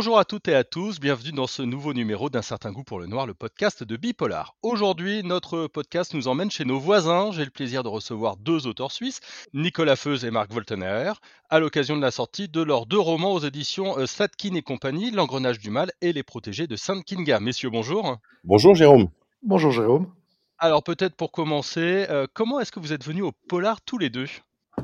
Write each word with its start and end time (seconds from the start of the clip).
Bonjour 0.00 0.18
à 0.18 0.24
toutes 0.24 0.48
et 0.48 0.54
à 0.54 0.64
tous, 0.64 0.98
bienvenue 0.98 1.32
dans 1.32 1.46
ce 1.46 1.60
nouveau 1.60 1.92
numéro 1.92 2.30
d'un 2.30 2.40
certain 2.40 2.72
goût 2.72 2.84
pour 2.84 3.00
le 3.00 3.06
noir, 3.06 3.26
le 3.26 3.34
podcast 3.34 3.84
de 3.84 3.98
Bipolar. 3.98 4.54
Aujourd'hui, 4.62 5.22
notre 5.22 5.66
podcast 5.66 6.14
nous 6.14 6.26
emmène 6.26 6.50
chez 6.50 6.64
nos 6.64 6.78
voisins. 6.78 7.32
J'ai 7.32 7.44
le 7.44 7.50
plaisir 7.50 7.82
de 7.82 7.90
recevoir 7.90 8.38
deux 8.38 8.66
auteurs 8.66 8.92
suisses, 8.92 9.20
Nicolas 9.52 9.96
Feuz 9.96 10.24
et 10.24 10.30
Marc 10.30 10.54
Voltener, 10.54 11.12
à 11.50 11.58
l'occasion 11.58 11.98
de 11.98 12.00
la 12.00 12.10
sortie 12.10 12.48
de 12.48 12.62
leurs 12.62 12.86
deux 12.86 12.98
romans 12.98 13.34
aux 13.34 13.40
éditions 13.40 13.98
euh, 13.98 14.06
Slatkin 14.06 14.54
et 14.54 14.62
compagnie, 14.62 15.10
L'engrenage 15.10 15.58
du 15.58 15.68
mal 15.68 15.92
et 16.00 16.14
Les 16.14 16.22
protégés 16.22 16.66
de 16.66 16.76
Sainte 16.76 17.04
Kinga. 17.04 17.38
Messieurs, 17.38 17.68
bonjour. 17.68 18.16
Bonjour 18.44 18.74
Jérôme. 18.74 19.10
Bonjour 19.42 19.70
Jérôme. 19.70 20.10
Alors 20.56 20.82
peut-être 20.82 21.14
pour 21.14 21.30
commencer, 21.30 22.06
euh, 22.08 22.26
comment 22.32 22.58
est-ce 22.58 22.72
que 22.72 22.80
vous 22.80 22.94
êtes 22.94 23.04
venus 23.04 23.24
au 23.24 23.32
polar 23.50 23.82
tous 23.82 23.98
les 23.98 24.08
deux? 24.08 24.28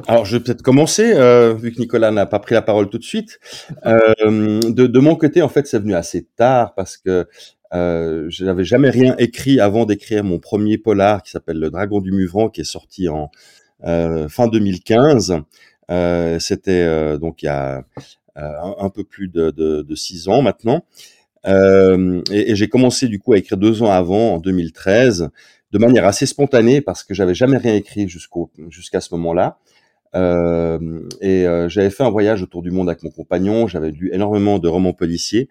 Alors, 0.08 0.24
je 0.24 0.36
vais 0.36 0.42
peut-être 0.42 0.62
commencer, 0.62 1.12
euh, 1.14 1.54
vu 1.54 1.72
que 1.72 1.80
Nicolas 1.80 2.10
n'a 2.10 2.26
pas 2.26 2.38
pris 2.38 2.54
la 2.54 2.62
parole 2.62 2.88
tout 2.88 2.98
de 2.98 3.04
suite. 3.04 3.38
Euh, 3.86 4.60
de, 4.60 4.98
mon 4.98 5.16
côté, 5.16 5.42
en 5.42 5.48
fait, 5.48 5.66
c'est 5.66 5.78
venu 5.78 5.94
assez 5.94 6.26
tard 6.36 6.74
parce 6.74 6.96
que 6.96 7.26
euh, 7.74 8.26
je 8.28 8.44
n'avais 8.44 8.64
jamais 8.64 8.90
rien 8.90 9.16
écrit 9.18 9.60
avant 9.60 9.84
d'écrire 9.84 10.22
mon 10.22 10.38
premier 10.38 10.78
polar 10.78 11.22
qui 11.22 11.30
s'appelle 11.30 11.58
Le 11.58 11.70
Dragon 11.70 12.00
du 12.00 12.12
Muvran, 12.12 12.48
qui 12.48 12.60
est 12.60 12.64
sorti 12.64 13.08
en 13.08 13.30
fin 13.82 14.48
2015. 14.48 15.40
Euh, 15.90 16.38
C'était 16.38 17.18
donc 17.18 17.42
il 17.42 17.46
y 17.46 17.48
a 17.48 17.84
un, 18.36 18.90
peu 18.90 19.04
plus 19.04 19.28
de, 19.28 19.94
six 19.94 20.28
ans 20.28 20.42
maintenant. 20.42 20.84
et, 21.44 22.54
j'ai 22.54 22.68
commencé 22.68 23.08
du 23.08 23.18
coup 23.18 23.32
à 23.32 23.38
écrire 23.38 23.58
deux 23.58 23.82
ans 23.82 23.90
avant, 23.90 24.34
en 24.34 24.38
2013, 24.38 25.30
de 25.72 25.78
manière 25.78 26.06
assez 26.06 26.26
spontanée 26.26 26.80
parce 26.80 27.02
que 27.02 27.14
j'avais 27.14 27.34
jamais 27.34 27.58
rien 27.58 27.74
écrit 27.74 28.08
jusqu'à 28.08 29.00
ce 29.00 29.14
moment-là. 29.14 29.58
Euh, 30.14 30.78
et 31.20 31.46
euh, 31.46 31.68
j'avais 31.68 31.90
fait 31.90 32.02
un 32.02 32.10
voyage 32.10 32.42
autour 32.42 32.62
du 32.62 32.70
monde 32.70 32.88
avec 32.88 33.02
mon 33.02 33.10
compagnon. 33.10 33.66
J'avais 33.66 33.90
lu 33.90 34.10
énormément 34.12 34.58
de 34.58 34.68
romans 34.68 34.92
policiers. 34.92 35.48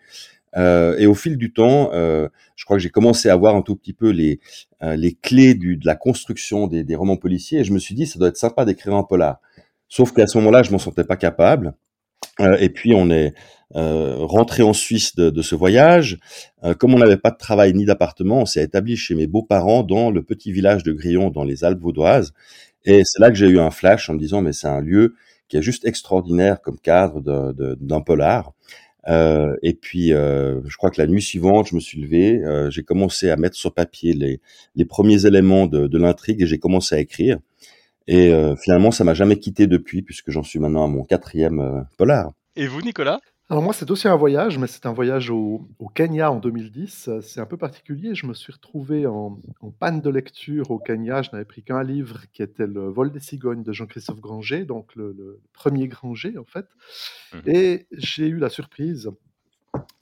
Euh, 0.57 0.95
et 0.97 1.05
au 1.05 1.13
fil 1.13 1.37
du 1.37 1.51
temps, 1.51 1.91
euh, 1.93 2.29
je 2.55 2.65
crois 2.65 2.77
que 2.77 2.83
j'ai 2.83 2.89
commencé 2.89 3.29
à 3.29 3.35
voir 3.35 3.55
un 3.55 3.61
tout 3.61 3.75
petit 3.75 3.93
peu 3.93 4.09
les, 4.09 4.39
euh, 4.83 4.95
les 4.95 5.13
clés 5.13 5.53
du, 5.53 5.77
de 5.77 5.85
la 5.85 5.95
construction 5.95 6.67
des, 6.67 6.83
des, 6.83 6.95
romans 6.95 7.17
policiers. 7.17 7.59
Et 7.59 7.63
je 7.63 7.73
me 7.73 7.79
suis 7.79 7.95
dit, 7.95 8.07
ça 8.07 8.19
doit 8.19 8.29
être 8.29 8.37
sympa 8.37 8.65
d'écrire 8.65 8.95
un 8.95 9.03
polar. 9.03 9.39
Sauf 9.89 10.13
qu'à 10.13 10.27
ce 10.27 10.37
moment-là, 10.37 10.63
je 10.63 10.71
m'en 10.71 10.79
sentais 10.79 11.03
pas 11.03 11.17
capable. 11.17 11.73
et 12.59 12.69
puis 12.69 12.93
on 12.93 13.09
est 13.09 13.33
rentré 13.71 14.63
en 14.63 14.73
Suisse 14.73 15.15
de, 15.15 15.29
de 15.29 15.41
ce 15.41 15.55
voyage. 15.55 16.17
comme 16.79 16.93
on 16.93 16.97
n'avait 16.97 17.17
pas 17.17 17.31
de 17.31 17.37
travail 17.37 17.73
ni 17.73 17.85
d'appartement, 17.85 18.41
on 18.41 18.45
s'est 18.45 18.63
établi 18.63 18.97
chez 18.97 19.15
mes 19.15 19.27
beaux-parents 19.27 19.83
dans 19.83 20.11
le 20.11 20.23
petit 20.23 20.51
village 20.51 20.83
de 20.83 20.91
Grillon, 20.91 21.29
dans 21.29 21.43
les 21.43 21.63
Alpes 21.63 21.81
vaudoises. 21.81 22.33
Et 22.85 23.01
c'est 23.03 23.19
là 23.19 23.29
que 23.29 23.35
j'ai 23.35 23.47
eu 23.47 23.59
un 23.59 23.71
flash 23.71 24.09
en 24.09 24.13
me 24.13 24.19
disant, 24.19 24.41
mais 24.41 24.53
c'est 24.53 24.67
un 24.67 24.81
lieu 24.81 25.15
qui 25.47 25.57
est 25.57 25.61
juste 25.61 25.85
extraordinaire 25.85 26.61
comme 26.61 26.79
cadre 26.79 27.21
d'un 27.21 28.01
polar. 28.01 28.53
Euh, 29.07 29.55
et 29.61 29.73
puis, 29.73 30.13
euh, 30.13 30.61
je 30.65 30.77
crois 30.77 30.89
que 30.89 30.99
la 30.99 31.07
nuit 31.07 31.21
suivante, 31.21 31.67
je 31.67 31.75
me 31.75 31.79
suis 31.79 32.01
levé, 32.01 32.43
euh, 32.43 32.71
j'ai 32.71 32.83
commencé 32.83 33.29
à 33.29 33.35
mettre 33.35 33.55
sur 33.55 33.73
papier 33.73 34.13
les, 34.13 34.41
les 34.75 34.85
premiers 34.85 35.25
éléments 35.25 35.67
de, 35.67 35.87
de 35.87 35.97
l'intrigue 35.97 36.41
et 36.41 36.47
j'ai 36.47 36.57
commencé 36.57 36.95
à 36.95 36.99
écrire. 36.99 37.37
Et 38.07 38.31
finalement, 38.61 38.91
ça 38.91 39.03
m'a 39.03 39.15
jamais 39.15 39.39
quitté 39.39 39.65
depuis, 39.65 40.03
puisque 40.03 40.29
j'en 40.29 40.43
suis 40.43 40.59
maintenant 40.59 40.83
à 40.83 40.87
mon 40.87 41.03
quatrième 41.03 41.87
polar. 41.97 42.33
Et 42.55 42.67
vous, 42.67 42.83
Nicolas? 42.83 43.19
Alors 43.47 43.61
moi, 43.61 43.73
c'est 43.73 43.91
aussi 43.91 44.07
un 44.07 44.15
voyage, 44.15 44.57
mais 44.57 44.65
c'est 44.65 44.87
un 44.87 44.93
voyage 44.93 45.29
au, 45.29 45.67
au, 45.77 45.87
Kenya 45.87 46.31
en 46.31 46.37
2010. 46.37 47.09
C'est 47.21 47.39
un 47.39 47.45
peu 47.45 47.57
particulier. 47.57 48.15
Je 48.15 48.25
me 48.25 48.33
suis 48.33 48.51
retrouvé 48.51 49.05
en, 49.05 49.39
en 49.61 49.69
panne 49.69 50.01
de 50.01 50.09
lecture 50.09 50.71
au 50.71 50.79
Kenya. 50.79 51.21
Je 51.21 51.29
n'avais 51.31 51.45
pris 51.45 51.61
qu'un 51.61 51.83
livre 51.83 52.21
qui 52.33 52.41
était 52.41 52.65
Le 52.65 52.87
vol 52.89 53.11
des 53.11 53.19
cigognes 53.19 53.61
de 53.61 53.71
Jean-Christophe 53.71 54.19
Granger, 54.19 54.65
donc 54.65 54.95
le, 54.95 55.13
le, 55.15 55.39
premier 55.53 55.87
Granger 55.87 56.39
en 56.39 56.43
fait. 56.43 56.65
Mmh. 57.33 57.37
Et 57.45 57.87
j'ai 57.91 58.27
eu 58.27 58.39
la 58.39 58.49
surprise, 58.49 59.11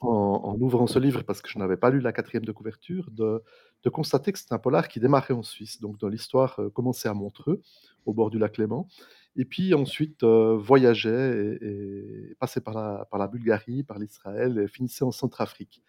en, 0.00 0.08
en, 0.08 0.58
ouvrant 0.60 0.86
ce 0.86 0.98
livre, 0.98 1.22
parce 1.22 1.42
que 1.42 1.50
je 1.50 1.58
n'avais 1.58 1.76
pas 1.76 1.90
lu 1.90 2.00
la 2.00 2.14
quatrième 2.14 2.46
de 2.46 2.52
couverture, 2.52 3.10
de, 3.10 3.42
de 3.82 3.90
constater 3.90 4.32
que 4.32 4.38
c'est 4.38 4.52
un 4.52 4.58
polar 4.58 4.88
qui 4.88 5.00
démarrait 5.00 5.34
en 5.34 5.42
Suisse. 5.42 5.82
Donc 5.82 5.98
dans 5.98 6.08
l'histoire 6.08 6.58
euh, 6.60 6.70
commençait 6.70 7.10
à 7.10 7.14
Montreux, 7.14 7.60
au 8.06 8.14
bord 8.14 8.30
du 8.30 8.38
lac 8.38 8.56
Léman 8.56 8.88
et 9.36 9.44
puis 9.44 9.74
ensuite 9.74 10.22
euh, 10.22 10.56
voyageait 10.56 11.58
et, 11.60 12.36
passait 12.38 12.60
par 12.60 12.74
la, 12.74 13.28
Bulgarie, 13.28 13.82
par 13.82 13.98
l'Israël, 13.98 14.58
et 14.58 14.68
finissait 14.68 15.04
en 15.04 15.10
Centrafrique. 15.10 15.82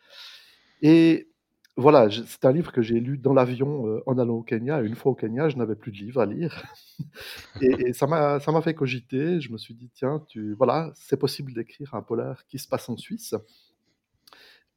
Et 0.81 1.29
voilà, 1.77 2.09
c'est 2.09 2.45
un 2.45 2.53
livre 2.53 2.71
que 2.71 2.81
j'ai 2.81 2.99
lu 2.99 3.17
dans 3.17 3.33
l'avion 3.33 3.87
euh, 3.87 4.03
en 4.05 4.17
allant 4.17 4.35
au 4.35 4.43
Kenya. 4.43 4.81
Une 4.81 4.95
fois 4.95 5.11
au 5.11 5.15
Kenya, 5.15 5.49
je 5.49 5.57
n'avais 5.57 5.75
plus 5.75 5.91
de 5.91 5.97
livre 5.97 6.21
à 6.21 6.25
lire. 6.25 6.63
et, 7.61 7.89
et 7.89 7.93
ça 7.93 8.07
m'a 8.07 8.61
fait 8.61 8.73
cogiter. 8.73 9.41
Je 9.41 9.51
me 9.51 9.57
suis 9.57 9.73
dit, 9.73 9.89
tiens, 9.93 10.23
voilà, 10.57 10.91
c'est 10.95 11.17
possible 11.17 11.53
d'écrire 11.53 11.93
un 11.93 12.01
polar 12.01 12.45
qui 12.47 12.59
se 12.59 12.67
passe 12.67 12.87
en 12.87 12.97
Suisse. 12.97 13.35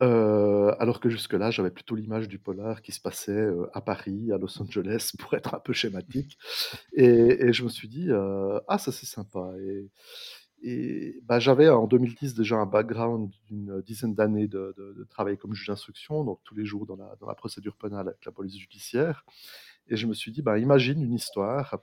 Euh, 0.00 0.75
alors 0.78 1.00
que 1.00 1.09
jusque-là, 1.09 1.50
j'avais 1.50 1.70
plutôt 1.70 1.97
l'image 1.97 2.28
du 2.28 2.38
polar 2.38 2.82
qui 2.82 2.92
se 2.92 3.00
passait 3.00 3.32
euh, 3.32 3.66
à 3.75 3.81
Paris, 3.81 4.31
à 4.32 4.38
Los 4.38 4.60
Angeles, 4.62 5.12
pour 5.19 5.34
être 5.34 5.54
un 5.54 5.60
peu 5.60 5.72
schématique. 5.72 6.38
Et, 6.92 7.53
je 7.53 7.64
me 7.64 7.69
suis 7.69 7.88
dit, 7.88 8.10
euh, 8.10 8.60
ah, 8.69 8.78
ça 8.78 8.92
c'est 8.92 9.06
sympa. 9.06 9.53
Et, 10.62 11.20
bah, 11.25 11.38
j'avais 11.38 11.69
en 11.69 11.86
2010 11.86 12.34
déjà 12.34 12.56
un 12.56 12.66
background 12.66 13.31
d'une 13.47 13.81
dizaine 13.82 14.14
d'années 14.14 14.48
de, 14.48 15.06
travail 15.10 15.36
comme 15.38 15.54
juge 15.54 15.69
d'instruction, 15.69 16.25
donc 16.25 16.41
tous 16.44 16.54
les 16.54 16.65
jours 16.65 16.86
dans 16.86 16.97
la, 16.97 17.16
dans 17.20 17.26
la 17.26 17.34
procédure 17.34 17.76
pénale 17.76 18.09
avec 18.09 18.25
la 18.25 18.32
police 18.32 18.56
judiciaire. 18.56 19.25
Et 19.88 19.97
je 19.97 20.06
me 20.06 20.15
suis 20.15 20.32
dit, 20.32 20.42
bah, 20.42 20.59
imagine 20.59 21.03
une 21.03 21.15
histoire 21.15 21.78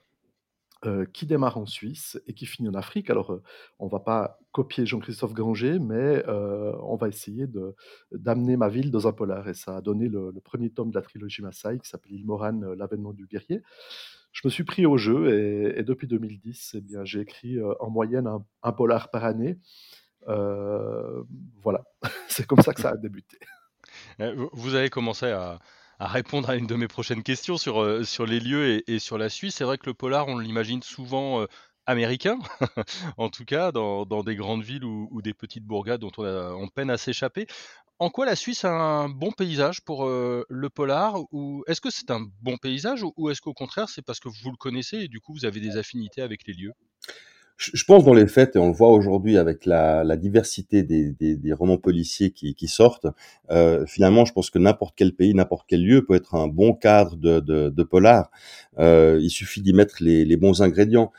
euh, 0.86 1.06
qui 1.06 1.26
démarre 1.26 1.58
en 1.58 1.66
Suisse 1.66 2.20
et 2.28 2.34
qui 2.34 2.46
finit 2.46 2.70
en 2.70 2.74
Afrique. 2.74 3.10
Alors, 3.10 3.32
euh, 3.32 3.44
on 3.80 3.88
va 3.88 4.00
pas 4.00 4.40
copier 4.52 4.86
Jean-Christophe 4.86 5.34
Granger, 5.34 5.80
mais 5.80 6.24
euh, 6.28 6.74
on 6.84 6.96
va 6.96 7.08
essayer 7.08 7.48
d'amener 8.12 8.58
ma 8.58 8.70
ville 8.70 8.92
dans 8.92 9.08
un 9.08 9.12
polar. 9.12 9.48
Et 9.48 9.54
ça 9.54 9.78
a 9.78 9.82
donné 9.82 10.08
le, 10.08 10.32
premier 10.44 10.70
tome 10.70 10.90
de 10.90 10.96
la 10.96 11.02
trilogie 11.02 11.42
Maasai 11.42 11.80
qui 11.80 11.90
s'appelle 11.90 12.14
Il 12.14 12.26
Moran, 12.26 12.60
l'avènement 12.78 13.14
du 13.14 13.26
guerrier. 13.28 13.62
Je 14.32 14.42
me 14.46 14.50
suis 14.50 14.64
pris 14.64 14.86
au 14.86 14.98
jeu 14.98 15.74
et, 15.78 15.84
depuis 15.84 16.08
2010, 16.08 16.76
eh 16.76 17.06
j'ai 17.06 17.22
écrit 17.22 17.58
en 17.80 17.90
moyenne 17.90 18.30
un, 18.64 18.72
polar 18.74 19.10
par 19.10 19.24
année. 19.24 19.58
voilà, 20.28 21.84
c'est 22.28 22.46
comme 22.46 22.62
ça 22.62 22.74
que 22.74 22.82
ça 22.82 22.90
a 22.90 22.98
débuté. 22.98 23.38
Vous 24.54 24.76
avez 24.76 24.90
commencé 24.90 25.28
à, 25.28 25.60
à 26.00 26.08
répondre 26.08 26.50
à 26.50 26.56
une 26.56 26.68
de 26.68 26.76
mes 26.76 26.88
prochaines 26.88 27.24
questions 27.24 27.58
sur, 27.58 27.82
euh, 27.82 28.04
sur 28.04 28.26
les 28.26 28.40
lieux 28.40 28.84
et, 28.90 29.00
sur 29.00 29.18
la 29.18 29.30
Suisse. 29.30 29.56
C'est 29.56 29.64
vrai 29.64 29.78
que 29.78 29.86
le 29.86 29.94
polar, 29.94 30.28
on 30.28 30.38
l'imagine 30.38 30.82
souvent 30.82 31.42
euh, 31.42 31.48
américain, 31.86 32.40
en 33.18 33.30
tout 33.30 33.46
cas, 33.46 33.72
dans, 33.72 34.06
dans, 34.06 34.24
des 34.24 34.36
grandes 34.36 34.64
villes 34.64 34.84
ou, 34.84 35.22
des 35.22 35.34
petites 35.34 35.66
bourgades 35.66 36.02
dont 36.02 36.12
on, 36.18 36.24
a, 36.24 36.52
on 36.54 36.68
peine 36.68 36.90
à 36.90 36.98
s'échapper. 36.98 37.48
En 37.98 38.10
quoi 38.10 38.26
la 38.26 38.36
Suisse 38.36 38.66
a 38.66 38.72
un 38.72 39.08
bon 39.08 39.32
paysage 39.32 39.80
pour 39.82 40.06
euh, 40.06 40.44
le 40.50 40.70
polar 40.70 41.16
Ou 41.32 41.64
est-ce 41.68 41.80
que 41.80 41.90
c'est 41.90 42.12
un 42.12 42.26
bon 42.42 42.58
paysage 42.58 43.06
ou 43.16 43.30
est-ce 43.30 43.40
qu'au 43.40 43.54
contraire, 43.54 43.88
c'est 43.88 44.02
parce 44.02 44.20
que 44.20 44.28
vous 44.28 44.52
le 44.52 44.58
connaissez 44.58 44.98
et 44.98 45.08
du 45.08 45.22
coup, 45.22 45.34
vous 45.34 45.46
avez 45.46 45.62
des 45.62 45.78
affinités 45.78 46.22
avec 46.22 46.46
les 46.46 46.54
lieux? 46.54 46.74
Je 47.58 47.84
pense 47.86 48.04
dans 48.04 48.14
les 48.14 48.28
faits, 48.28 48.56
et 48.56 48.60
on 48.60 48.68
le 48.68 48.74
voit 48.74 48.90
aujourd'hui 48.90 49.38
avec 49.38 49.66
la, 49.66 50.04
diversité 50.18 50.84
des, 50.84 51.54
romans 51.54 51.78
policiers 51.78 52.32
qui, 52.32 52.68
sortent, 52.68 53.08
euh, 53.50 53.86
finalement, 53.86 54.26
je 54.26 54.34
pense 54.34 54.50
que 54.50 54.60
n'importe 54.60 54.94
quel 54.98 55.14
pays, 55.14 55.34
n'importe 55.34 55.66
quel 55.68 55.84
lieu 55.84 56.06
peut 56.06 56.16
être 56.16 56.36
un 56.36 56.48
bon 56.48 56.74
cadre 56.74 57.16
de, 57.16 57.84
polar. 57.84 58.30
Euh, 58.80 59.20
il 59.22 59.30
suffit 59.30 59.62
d'y 59.62 59.74
mettre 59.74 59.98
les, 60.02 60.38
bons 60.38 60.62
ingrédients. 60.62 61.12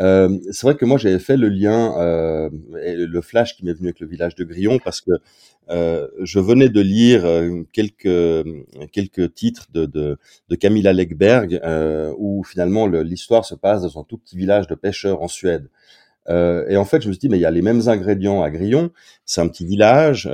Euh, 0.00 0.38
c'est 0.52 0.62
vrai 0.62 0.76
que 0.76 0.84
moi 0.84 0.96
j'avais 0.96 1.18
fait 1.18 1.36
le 1.36 1.48
lien, 1.48 1.94
euh, 1.98 2.48
le 2.72 3.20
flash 3.20 3.56
qui 3.56 3.64
m'est 3.64 3.72
venu 3.72 3.88
avec 3.88 4.00
le 4.00 4.06
village 4.06 4.34
de 4.36 4.44
Grillon 4.44 4.78
parce 4.84 5.00
que 5.00 5.10
euh, 5.70 6.06
je 6.22 6.38
venais 6.38 6.68
de 6.68 6.80
lire 6.80 7.24
quelques 7.72 8.44
quelques 8.92 9.34
titres 9.34 9.66
de 9.72 9.86
de, 9.86 10.18
de 10.48 10.54
Camilla 10.54 10.92
Legberg 10.92 11.60
où 12.16 12.44
finalement 12.44 12.86
l'histoire 12.86 13.44
se 13.44 13.54
passe 13.54 13.82
dans 13.82 14.00
un 14.00 14.04
tout 14.04 14.18
petit 14.18 14.36
village 14.36 14.66
de 14.66 14.74
pêcheurs 14.74 15.22
en 15.22 15.28
Suède. 15.28 15.68
Et 16.30 16.76
en 16.76 16.84
fait, 16.84 17.00
je 17.00 17.08
me 17.08 17.14
suis 17.14 17.20
dit, 17.20 17.28
mais 17.30 17.38
il 17.38 17.40
y 17.40 17.46
a 17.46 17.50
les 17.50 17.62
mêmes 17.62 17.88
ingrédients 17.88 18.42
à 18.42 18.50
Grillon. 18.50 18.90
C'est 19.24 19.40
un 19.40 19.48
petit 19.48 19.64
village, 19.64 20.28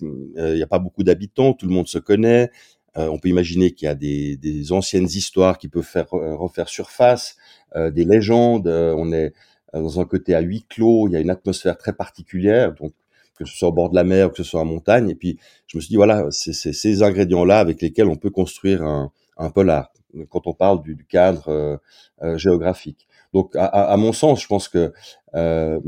il 0.00 0.54
n'y 0.54 0.62
a 0.62 0.66
pas 0.68 0.78
beaucoup 0.78 1.02
d'habitants, 1.02 1.54
tout 1.54 1.66
le 1.66 1.72
monde 1.72 1.88
se 1.88 1.98
connaît. 1.98 2.50
On 2.96 3.18
peut 3.18 3.28
imaginer 3.28 3.70
qu'il 3.72 3.86
y 3.86 3.88
a 3.88 3.94
des, 3.94 4.36
des, 4.36 4.72
anciennes 4.72 5.04
histoires 5.04 5.58
qui 5.58 5.68
peuvent 5.68 5.82
faire 5.82 6.08
refaire 6.10 6.68
surface. 6.68 7.36
Euh, 7.76 7.90
des 7.90 8.04
légendes. 8.04 8.66
Euh, 8.66 8.94
on 8.96 9.12
est 9.12 9.32
euh, 9.74 9.80
dans 9.82 10.00
un 10.00 10.04
côté 10.04 10.34
à 10.34 10.40
huis 10.40 10.64
clos. 10.68 11.08
Il 11.08 11.12
y 11.12 11.16
a 11.16 11.20
une 11.20 11.30
atmosphère 11.30 11.78
très 11.78 11.92
particulière. 11.92 12.74
Donc 12.74 12.92
que 13.38 13.46
ce 13.46 13.56
soit 13.56 13.68
au 13.68 13.72
bord 13.72 13.88
de 13.88 13.94
la 13.94 14.04
mer 14.04 14.26
ou 14.26 14.30
que 14.30 14.36
ce 14.36 14.42
soit 14.42 14.60
en 14.60 14.66
montagne. 14.66 15.08
Et 15.08 15.14
puis, 15.14 15.38
je 15.66 15.78
me 15.78 15.80
suis 15.80 15.88
dit, 15.88 15.96
voilà, 15.96 16.26
c'est 16.30 16.52
ces 16.52 17.02
ingrédients-là 17.02 17.58
avec 17.58 17.80
lesquels 17.80 18.08
on 18.08 18.16
peut 18.16 18.28
construire 18.28 18.82
un, 18.82 19.12
un 19.38 19.48
polar, 19.48 19.90
quand 20.28 20.46
on 20.46 20.52
parle 20.52 20.82
du, 20.82 20.94
du 20.94 21.06
cadre 21.06 21.48
euh, 21.48 21.76
euh, 22.22 22.36
géographique. 22.36 23.08
Donc, 23.32 23.56
à, 23.56 23.64
à, 23.64 23.96
mon 23.96 24.12
sens, 24.12 24.42
je 24.42 24.46
pense 24.46 24.68
que 24.68 24.92
euh, 25.34 25.80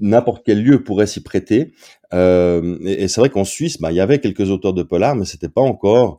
n'importe 0.00 0.42
quel 0.44 0.62
lieu 0.62 0.82
pourrait 0.84 1.06
s'y 1.06 1.22
prêter. 1.22 1.72
et, 2.12 3.02
et 3.02 3.08
c'est 3.08 3.20
vrai 3.20 3.30
qu'en 3.30 3.44
Suisse, 3.44 3.80
bah, 3.80 3.92
il 3.92 3.96
y 3.96 4.00
avait 4.00 4.20
quelques 4.20 4.50
auteurs 4.50 4.74
de 4.74 4.82
polar, 4.82 5.16
mais 5.16 5.24
c'était 5.24 5.48
pas 5.48 5.62
encore 5.62 6.18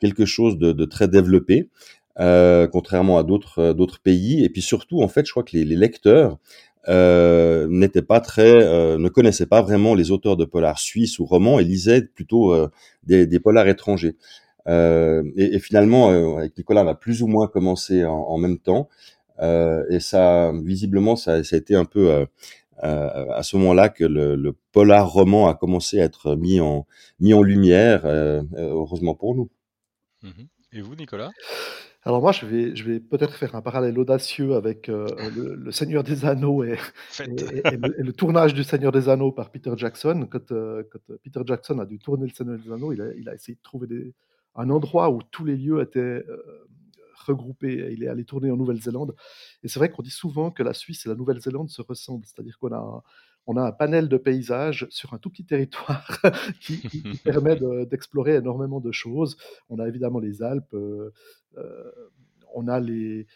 quelque 0.00 0.24
chose 0.26 0.58
de, 0.58 0.72
de 0.72 0.84
très 0.84 1.08
développé. 1.08 1.68
Euh, 2.18 2.66
contrairement 2.66 3.18
à 3.18 3.24
d'autres 3.24 3.58
euh, 3.58 3.74
d'autres 3.74 4.00
pays. 4.00 4.42
Et 4.42 4.48
puis 4.48 4.62
surtout, 4.62 5.02
en 5.02 5.08
fait, 5.08 5.26
je 5.26 5.32
crois 5.32 5.42
que 5.42 5.54
les, 5.54 5.64
les 5.64 5.76
lecteurs 5.76 6.38
euh, 6.88 7.66
n'était 7.68 8.02
pas 8.02 8.20
très, 8.20 8.62
euh, 8.64 8.96
ne 8.98 9.08
connaissait 9.08 9.46
pas 9.46 9.60
vraiment 9.60 9.94
les 9.94 10.10
auteurs 10.10 10.36
de 10.38 10.44
polars 10.46 10.78
suisses 10.78 11.18
ou 11.18 11.26
romans 11.26 11.58
et 11.58 11.64
lisait 11.64 12.02
plutôt 12.02 12.54
euh, 12.54 12.70
des, 13.04 13.26
des, 13.26 13.40
polars 13.40 13.68
étrangers. 13.68 14.16
Euh, 14.68 15.22
et, 15.36 15.56
et, 15.56 15.58
finalement, 15.58 16.08
avec 16.38 16.56
Nicolas, 16.56 16.84
on 16.84 16.88
a 16.88 16.94
plus 16.94 17.22
ou 17.22 17.26
moins 17.26 17.48
commencé 17.48 18.04
en, 18.04 18.14
en 18.14 18.38
même 18.38 18.58
temps. 18.58 18.88
et 19.90 20.00
ça, 20.00 20.52
visiblement, 20.64 21.16
ça, 21.16 21.44
ça, 21.44 21.56
a 21.56 21.58
été 21.58 21.74
un 21.74 21.84
peu 21.84 22.26
à 22.82 23.42
ce 23.42 23.56
moment-là 23.56 23.88
que 23.88 24.04
le, 24.04 24.36
le, 24.36 24.54
polar 24.72 25.10
roman 25.10 25.48
a 25.48 25.54
commencé 25.54 26.00
à 26.00 26.04
être 26.04 26.36
mis 26.36 26.60
en, 26.60 26.86
mis 27.20 27.32
en 27.34 27.42
lumière, 27.42 28.04
heureusement 28.04 29.14
pour 29.14 29.34
nous. 29.34 29.50
Mmh 30.22 30.44
et 30.72 30.82
vous, 30.82 30.94
Nicolas? 30.94 31.30
Alors 32.02 32.20
moi, 32.20 32.30
je 32.30 32.46
vais, 32.46 32.76
je 32.76 32.84
vais 32.84 33.00
peut-être 33.00 33.34
faire 33.34 33.56
un 33.56 33.62
parallèle 33.62 33.98
audacieux 33.98 34.54
avec 34.54 34.88
euh, 34.88 35.08
le, 35.34 35.56
le, 35.56 35.72
Seigneur 35.72 36.04
des 36.04 36.24
Anneaux 36.24 36.62
et, 36.62 36.78
et, 37.18 37.22
et, 37.22 37.76
le, 37.76 38.00
et, 38.00 38.02
le, 38.02 38.12
tournage 38.12 38.54
du 38.54 38.62
Seigneur 38.62 38.92
des 38.92 39.08
Anneaux 39.08 39.32
par 39.32 39.50
Peter 39.50 39.72
Jackson. 39.76 40.28
Quand, 40.30 40.52
euh, 40.52 40.84
quand 40.90 41.00
Peter 41.24 41.40
Jackson 41.44 41.78
a 41.80 41.86
dû 41.86 41.98
tourner 41.98 42.26
le 42.26 42.32
Seigneur 42.32 42.58
des 42.58 42.70
Anneaux, 42.70 42.92
il 42.92 43.00
a, 43.00 43.12
il 43.14 43.28
a 43.28 43.34
essayé 43.34 43.56
de 43.56 43.62
trouver 43.62 43.88
des, 43.88 44.14
un 44.54 44.70
endroit 44.70 45.10
où 45.10 45.20
tous 45.30 45.44
les 45.44 45.56
lieux 45.56 45.80
étaient 45.80 45.98
euh, 45.98 46.65
regroupés. 47.26 47.90
Il 47.92 48.02
est 48.02 48.08
allé 48.08 48.24
tourner 48.24 48.50
en 48.50 48.56
Nouvelle-Zélande. 48.56 49.14
Et 49.62 49.68
c'est 49.68 49.78
vrai 49.78 49.90
qu'on 49.90 50.02
dit 50.02 50.10
souvent 50.10 50.50
que 50.50 50.62
la 50.62 50.72
Suisse 50.72 51.06
et 51.06 51.08
la 51.08 51.14
Nouvelle-Zélande 51.14 51.70
se 51.70 51.82
ressemblent. 51.82 52.24
C'est-à-dire 52.26 52.58
qu'on 52.58 52.72
a 52.72 53.02
on 53.46 53.56
a 53.56 53.62
un 53.62 53.72
panel 53.72 54.08
de 54.08 54.16
paysages 54.16 54.86
sur 54.90 55.14
un 55.14 55.18
tout 55.18 55.30
petit 55.30 55.46
territoire 55.46 56.20
qui, 56.60 56.80
permet 57.24 57.56
d'explorer 57.86 58.34
énormément 58.34 58.80
de 58.80 58.92
choses. 58.92 59.36
On 59.68 59.78
a 59.78 59.86
évidemment 59.86 60.18
les 60.18 60.42
Alpes, 60.42 60.74
euh, 60.74 61.12
euh, 61.56 61.92
on 62.54 62.66
a 62.66 62.80
les, 62.80 63.26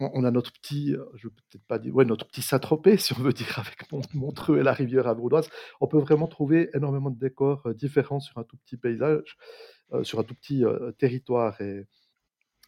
on, 0.00 0.24
a 0.24 0.30
notre 0.30 0.52
petit, 0.52 0.94
je 1.14 1.28
peut-être 1.28 1.64
pas 1.66 1.78
dire, 1.78 1.94
ouais, 1.94 2.04
notre 2.04 2.26
petit 2.26 2.42
Saint-Tropez, 2.42 2.96
si 2.96 3.12
on 3.12 3.22
veut 3.22 3.32
dire, 3.32 3.58
avec 3.58 3.90
Montreux 4.14 4.58
et 4.58 4.62
la 4.62 4.72
rivière 4.72 5.06
avaudoise. 5.06 5.48
On 5.80 5.86
peut 5.86 5.98
vraiment 5.98 6.28
trouver 6.28 6.70
énormément 6.74 7.10
de 7.10 7.18
décors 7.18 7.66
euh, 7.66 7.74
différents 7.74 8.20
sur 8.20 8.38
un 8.38 8.44
tout 8.44 8.56
petit 8.56 8.76
paysage, 8.76 9.36
sur 10.02 10.18
un 10.18 10.24
tout 10.24 10.34
petit 10.34 10.64
territoire. 10.98 11.60
Et, 11.60 11.86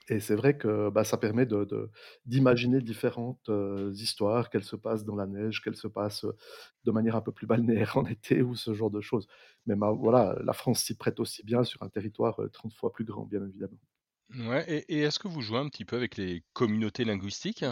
et 0.09 0.21
c'est 0.21 0.35
vrai 0.37 0.57
que 0.57 0.91
bah, 0.91 1.05
ça 1.05 1.19
permet 1.19 1.47
d'imaginer 2.27 2.81
différentes 2.81 3.51
histoires, 3.95 4.51
qu'elles 4.51 4.65
se 4.65 4.77
passent 4.77 5.05
dans 5.05 5.17
la 5.17 5.27
neige, 5.27 5.63
qu'elles 5.63 5.77
se 5.77 5.89
passent 5.89 6.27
de 6.85 6.91
manière 6.93 7.17
un 7.17 7.21
peu 7.21 7.33
plus 7.33 7.47
balnéaire 7.47 7.97
en 7.99 8.05
été 8.07 8.43
ou 8.43 8.55
ce 8.57 8.75
genre 8.75 8.91
de 8.91 9.01
choses. 9.01 9.27
Mais 9.67 9.75
voilà, 9.77 10.39
la 10.45 10.53
France 10.53 10.81
s'y 10.83 10.97
prête 10.97 11.21
aussi 11.21 11.45
bien 11.45 11.65
sur 11.65 11.83
un 11.83 11.89
territoire 11.89 12.41
30 12.53 12.73
fois 12.75 12.93
plus 12.93 13.05
grand, 13.05 13.25
bien 13.27 13.45
évidemment. 13.47 13.79
Ouais, 14.35 14.85
et 14.89 15.01
est-ce 15.01 15.19
que 15.19 15.29
vous 15.29 15.41
jouez 15.41 15.59
un 15.59 15.69
petit 15.69 15.85
peu 15.87 15.97
avec 15.97 16.17
les 16.17 16.45
communautés 16.53 17.05
linguistiques? 17.05 17.65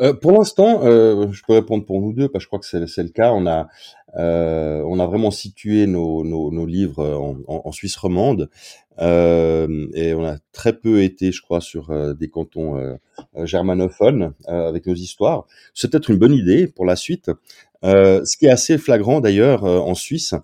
Euh, 0.00 0.14
pour 0.14 0.32
l'instant, 0.32 0.80
euh, 0.84 1.30
je 1.32 1.42
peux 1.46 1.52
répondre 1.52 1.84
pour 1.84 2.00
nous 2.00 2.12
deux, 2.12 2.28
parce 2.28 2.44
que 2.44 2.44
je 2.44 2.48
crois 2.48 2.58
que 2.58 2.86
c'est 2.86 3.02
le 3.02 3.08
cas. 3.10 3.32
On 3.32 3.46
a, 3.46 3.68
euh, 4.16 4.82
on 4.86 4.98
a 4.98 5.06
vraiment 5.06 5.30
situé 5.30 5.86
nos, 5.86 6.66
livres 6.66 7.04
en, 7.46 7.72
Suisse 7.72 7.96
romande, 7.96 8.48
et 8.98 10.14
on 10.14 10.24
a 10.24 10.36
très 10.52 10.72
peu 10.72 11.02
été, 11.02 11.32
je 11.32 11.42
crois, 11.42 11.60
sur 11.60 11.92
des 12.14 12.28
cantons 12.28 12.98
germanophones 13.36 14.34
avec 14.46 14.86
nos 14.86 14.94
histoires. 14.94 15.46
C'est 15.74 15.90
peut-être 15.90 16.10
une 16.10 16.18
bonne 16.18 16.34
idée 16.34 16.66
pour 16.66 16.84
la 16.84 16.96
suite. 16.96 17.30
ce 17.82 18.36
qui 18.36 18.46
est 18.46 18.50
assez 18.50 18.78
flagrant 18.78 19.20
d'ailleurs 19.20 19.64
en 19.64 19.94
Suisse, 19.94 20.34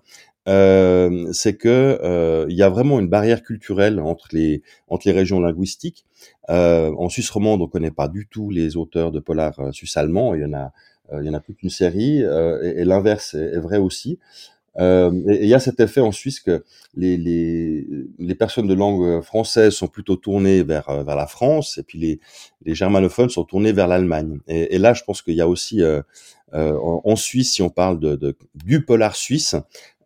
euh, 0.47 1.29
c'est 1.33 1.57
que 1.57 1.99
euh, 2.01 2.45
il 2.49 2.55
y 2.55 2.63
a 2.63 2.69
vraiment 2.69 2.99
une 2.99 3.09
barrière 3.09 3.43
culturelle 3.43 3.99
entre 3.99 4.29
les 4.31 4.61
entre 4.87 5.07
les 5.07 5.13
régions 5.13 5.39
linguistiques. 5.39 6.05
Euh, 6.49 6.91
en 6.97 7.09
Suisse 7.09 7.29
romande, 7.29 7.61
on 7.61 7.67
connaît 7.67 7.91
pas 7.91 8.07
du 8.07 8.27
tout 8.27 8.49
les 8.49 8.77
auteurs 8.77 9.11
de 9.11 9.19
polar 9.19 9.53
suisse 9.73 9.97
allemand. 9.97 10.33
Il 10.33 10.41
y 10.41 10.45
en 10.45 10.53
a 10.53 10.71
il 11.19 11.25
y 11.25 11.29
en 11.29 11.33
a 11.33 11.39
plus 11.39 11.55
qu'une 11.55 11.71
série, 11.71 12.19
et, 12.19 12.85
l'inverse 12.85 13.33
est, 13.33 13.57
vrai 13.57 13.79
aussi. 13.79 14.19
Et 14.77 15.09
il 15.41 15.47
y 15.47 15.55
a 15.55 15.59
cet 15.59 15.79
effet 15.79 16.01
en 16.01 16.11
Suisse 16.11 16.39
que 16.39 16.63
les, 16.95 17.17
les, 17.17 18.35
personnes 18.35 18.67
de 18.67 18.75
langue 18.75 19.21
française 19.21 19.73
sont 19.73 19.87
plutôt 19.87 20.17
tournées 20.17 20.61
vers, 20.61 21.03
vers 21.03 21.15
la 21.15 21.25
France, 21.25 21.79
et 21.79 21.83
puis 21.83 21.97
les, 21.97 22.19
les 22.63 22.75
germanophones 22.75 23.31
sont 23.31 23.43
tournés 23.43 23.71
vers 23.71 23.87
l'Allemagne. 23.87 24.37
Et, 24.47 24.77
là, 24.77 24.93
je 24.93 25.03
pense 25.03 25.23
qu'il 25.23 25.33
y 25.33 25.41
a 25.41 25.47
aussi, 25.47 25.81
en, 26.53 27.15
Suisse, 27.15 27.53
si 27.53 27.63
on 27.63 27.71
parle 27.71 27.99
de, 27.99 28.37
du 28.53 28.85
polar 28.85 29.15
suisse, 29.15 29.55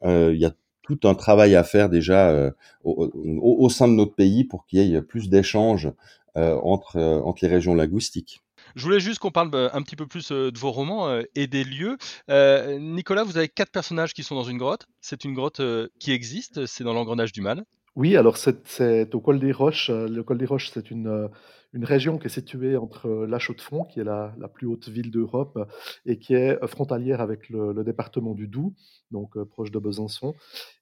il 0.03 0.37
y 0.37 0.45
a 0.45 0.53
tout 0.83 0.99
un 1.05 1.15
travail 1.15 1.55
à 1.55 1.63
faire 1.63 1.89
déjà 1.89 2.29
euh, 2.29 2.51
au, 2.83 3.09
au, 3.15 3.65
au, 3.65 3.69
sein 3.69 3.87
de 3.87 3.93
notre 3.93 4.13
pays 4.13 4.43
pour 4.43 4.65
qu'il 4.65 4.83
y 4.83 4.95
ait 4.95 5.01
plus 5.01 5.29
d'échanges 5.29 5.91
euh, 6.37 6.55
entre, 6.61 6.99
entre 6.99 7.43
les 7.43 7.49
régions 7.49 7.73
linguistiques. 7.73 8.41
Je 8.75 8.83
voulais 8.83 8.99
juste 8.99 9.19
qu'on 9.19 9.31
parle 9.31 9.51
un 9.73 9.81
petit 9.81 9.95
peu 9.95 10.07
plus 10.07 10.31
de 10.31 10.57
vos 10.57 10.71
romans 10.71 11.21
et 11.35 11.47
des 11.47 11.63
lieux. 11.63 11.97
Euh, 12.29 12.79
Nicolas, 12.79 13.23
vous 13.23 13.37
avez 13.37 13.47
quatre 13.47 13.71
personnages 13.71 14.13
qui 14.13 14.23
sont 14.23 14.35
dans 14.35 14.43
une 14.43 14.57
grotte. 14.57 14.87
C'est 14.99 15.25
une 15.25 15.33
grotte 15.33 15.61
qui 15.99 16.11
existe, 16.11 16.65
c'est 16.65 16.83
dans 16.83 16.93
l'engrenage 16.93 17.33
du 17.33 17.41
mal. 17.41 17.63
Oui, 17.95 18.15
alors 18.15 18.37
c'est 18.37 19.13
au 19.13 19.19
col 19.19 19.39
des 19.39 19.51
Roches. 19.51 19.91
Le 19.91 20.23
col 20.23 20.39
des 20.39 20.45
Roches, 20.45 20.71
c'est 20.73 20.89
une, 20.89 21.29
une 21.73 21.85
région 21.85 22.17
qui 22.17 22.27
est 22.27 22.29
située 22.29 22.77
entre 22.77 23.09
La 23.27 23.39
Chaux-de-Fonds, 23.39 23.83
qui 23.83 23.99
est 23.99 24.03
la, 24.03 24.33
la 24.37 24.47
plus 24.47 24.67
haute 24.67 24.87
ville 24.89 25.11
d'Europe, 25.11 25.59
et 26.05 26.19
qui 26.19 26.33
est 26.35 26.57
frontalière 26.67 27.19
avec 27.19 27.49
le, 27.49 27.73
le 27.73 27.83
département 27.83 28.33
du 28.33 28.47
Doubs, 28.47 28.73
donc 29.11 29.35
euh, 29.37 29.45
proche 29.45 29.71
de 29.71 29.79
Besançon. 29.79 30.35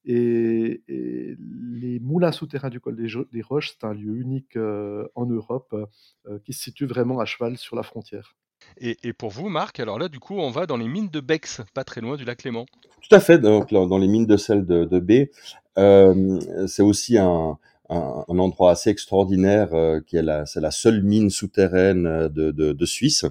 Et, 0.06 0.84
et, 0.88 1.38
les 1.74 2.00
moulins 2.00 2.32
souterrains 2.32 2.70
du 2.70 2.80
col 2.80 2.96
des, 2.96 3.08
des 3.32 3.42
Roches, 3.42 3.72
c'est 3.72 3.86
un 3.86 3.94
lieu 3.94 4.18
unique 4.18 4.56
euh, 4.58 5.08
en 5.16 5.26
Europe 5.26 5.74
euh, 5.74 6.40
qui 6.46 6.54
se 6.54 6.62
situe 6.64 6.86
vraiment 6.86 7.20
à 7.20 7.26
cheval 7.26 7.58
sur 7.58 7.76
la 7.76 7.84
frontière. 7.84 8.36
Et, 8.78 8.98
et, 9.04 9.14
pour 9.14 9.30
vous, 9.30 9.50
Marc, 9.50 9.80
alors 9.80 9.98
là, 9.98 10.08
du 10.08 10.20
coup, 10.20 10.36
on 10.36 10.52
va 10.52 10.66
dans 10.66 10.78
les 10.78 10.88
mines 10.88 11.10
de 11.10 11.20
Bex, 11.20 11.62
pas 11.74 11.84
très 11.84 12.02
loin 12.02 12.16
du 12.16 12.26
lac 12.26 12.44
Léman. 12.44 12.66
Tout 13.02 13.16
à 13.16 13.20
fait, 13.20 13.40
donc 13.40 13.72
dans 13.72 13.98
les 13.98 14.08
mines 14.08 14.28
de 14.28 14.38
sel 14.38 14.66
de, 14.66 14.86
de 14.86 15.00
B. 15.00 15.30
Euh, 15.78 16.68
c'est 16.68 16.84
aussi 16.84 17.18
un, 17.18 17.58
un, 17.92 18.40
endroit 18.40 18.72
assez 18.72 18.90
extraordinaire 18.90 19.74
euh, 19.74 20.00
qui 20.06 20.16
est 20.16 20.22
la, 20.22 20.46
c'est 20.46 20.62
la 20.62 20.72
seule 20.72 21.04
mine 21.04 21.30
souterraine 21.30 22.06
euh, 22.08 22.30
de, 22.30 22.86
Suisse. 22.86 23.26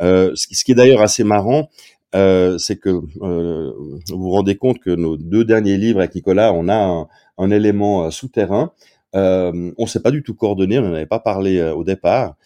Euh, 0.00 0.32
ce, 0.34 0.64
qui 0.64 0.72
est 0.72 0.74
d'ailleurs 0.74 1.02
assez 1.02 1.24
marrant, 1.24 1.70
c'est 2.12 2.76
que 2.76 2.90
vous 2.90 3.92
vous 4.08 4.30
rendez 4.30 4.56
compte 4.56 4.80
que 4.80 4.90
nos 4.90 5.16
deux 5.16 5.44
derniers 5.44 5.76
livres 5.76 6.00
avec 6.00 6.14
Nicolas, 6.14 6.52
on 6.52 6.68
a 6.68 7.08
un, 7.38 7.50
élément 7.50 8.10
souterrain. 8.10 8.72
on 9.14 9.74
ne 9.78 9.86
s'est 9.86 10.02
pas 10.02 10.10
du 10.10 10.22
tout 10.22 10.34
coordonné, 10.34 10.78
on 10.78 10.82
n'en 10.82 10.94
avait 10.94 11.06
pas 11.06 11.20
parlé 11.20 11.62
au 11.62 11.84
départ. 11.84 12.36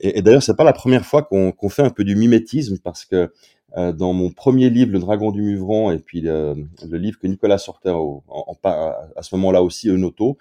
Et, 0.00 0.18
et 0.18 0.22
d'ailleurs, 0.22 0.42
c'est 0.42 0.56
pas 0.56 0.64
la 0.64 0.72
première 0.72 1.06
fois 1.06 1.22
qu'on 1.22 1.52
qu 1.52 1.68
fait 1.70 1.82
un 1.82 1.90
peu 1.90 2.04
du 2.04 2.16
mimétisme 2.16 2.78
parce 2.82 3.04
que 3.04 3.30
dans 3.76 4.12
mon 4.12 4.30
premier 4.30 4.70
livre, 4.70 4.92
Le 4.92 4.98
Dragon 4.98 5.32
du 5.32 5.42
Muvron, 5.42 5.90
et 5.90 5.98
puis 5.98 6.20
le, 6.20 6.66
livre 6.92 7.18
que 7.18 7.26
Nicolas 7.26 7.58
sortait 7.58 7.90
à 7.90 9.22
ce 9.22 9.34
moment-là 9.36 9.62
aussi, 9.62 9.88
Eunoto, 9.88 10.36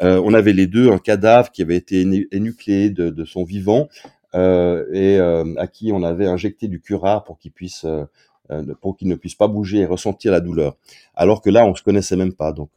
on 0.00 0.34
avait 0.34 0.52
les 0.52 0.66
deux 0.66 0.90
un 0.90 0.98
cadavre 0.98 1.50
qui 1.50 1.62
avait 1.62 1.76
été 1.76 2.00
énucléé 2.32 2.90
de, 2.90 3.24
son 3.24 3.44
vivant 3.44 3.88
euh, 4.34 4.84
et 4.92 5.18
euh, 5.20 5.44
à 5.58 5.68
qui 5.68 5.92
on 5.92 6.02
avait 6.02 6.26
injecté 6.26 6.66
du 6.66 6.80
curare 6.80 7.22
pour 7.22 7.38
qu'il 7.38 7.52
euh, 7.84 8.06
ne 8.50 9.14
puisse 9.14 9.34
pas 9.36 9.46
bouger 9.46 9.78
et 9.78 9.86
ressentir 9.86 10.32
la 10.32 10.40
douleur. 10.40 10.76
Alors 11.14 11.40
que 11.40 11.50
là, 11.50 11.64
on 11.64 11.74
se 11.74 11.82
connaissait 11.82 12.16
même 12.16 12.32
pas. 12.32 12.52
Donc, 12.52 12.70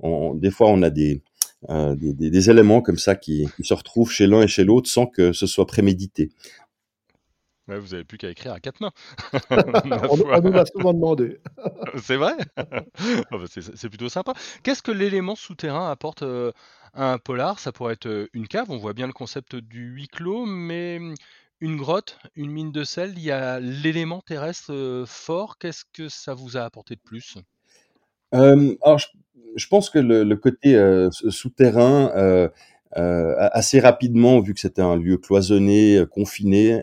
on, 0.00 0.34
des 0.34 0.50
fois, 0.50 0.68
on 0.68 0.82
a 0.82 0.90
des, 0.90 1.20
euh, 1.68 1.94
éléments 2.22 2.80
comme 2.80 2.98
ça 2.98 3.16
qui 3.16 3.48
se 3.60 3.74
retrouvent 3.74 4.10
chez 4.10 4.26
l'un 4.26 4.42
et 4.42 4.48
chez 4.48 4.64
l'autre 4.64 4.88
sans 4.88 5.06
que 5.06 5.32
ce 5.32 5.46
soit 5.46 5.66
prémédité. 5.66 6.30
Ouais, 7.68 7.78
vous 7.78 7.88
n'avez 7.88 8.04
plus 8.04 8.18
qu'à 8.18 8.30
écrire 8.30 8.52
à 8.52 8.60
quatre 8.60 8.80
mains. 8.80 8.92
on, 9.50 10.20
on, 10.20 10.40
nous 10.40 10.52
l'a 10.52 10.64
souvent 10.64 10.94
demandé. 10.94 11.38
c'est 12.02 12.16
vrai? 12.16 12.34
Oh 13.30 13.38
bah 13.38 13.44
C'est 13.48 13.88
plutôt 13.88 14.08
sympa. 14.08 14.32
Qu'est-ce 14.62 14.82
que 14.82 14.90
l'élément 14.90 15.36
souterrain 15.36 15.90
apporte 15.90 16.22
euh, 16.22 16.52
à 16.94 17.12
un 17.12 17.18
polar? 17.18 17.58
Ça 17.58 17.72
pourrait 17.72 17.94
être 17.94 18.06
euh, 18.06 18.28
une 18.32 18.48
cave, 18.48 18.70
on 18.70 18.78
voit 18.78 18.94
bien 18.94 19.06
le 19.06 19.12
concept 19.12 19.56
du 19.56 19.84
huis 19.90 20.08
clos, 20.08 20.46
mais 20.46 20.98
hum, 20.98 21.14
une 21.60 21.76
grotte, 21.76 22.18
une 22.36 22.50
mine 22.50 22.72
de 22.72 22.84
sel, 22.84 23.14
il 23.16 23.22
y 23.22 23.32
a 23.32 23.60
l'élément 23.60 24.20
terrestre 24.20 24.72
euh, 24.72 25.04
fort. 25.06 25.58
Qu'est-ce 25.58 25.84
que 25.92 26.08
ça 26.08 26.34
vous 26.34 26.56
a 26.56 26.60
apporté 26.60 26.94
de 26.94 27.00
plus? 27.00 27.36
Euh, 28.34 28.74
Alors, 28.82 28.98
je, 28.98 29.06
je, 29.56 29.66
pense 29.68 29.90
que 29.90 29.98
le, 29.98 30.22
le 30.22 30.36
côté 30.36 30.76
euh, 30.76 31.10
souterrain, 31.10 32.12
euh, 32.14 32.48
assez 32.94 33.80
rapidement, 33.80 34.40
vu 34.40 34.54
que 34.54 34.60
c'était 34.60 34.82
un 34.82 34.96
lieu 34.96 35.18
cloisonné, 35.18 36.04
confiné, 36.10 36.82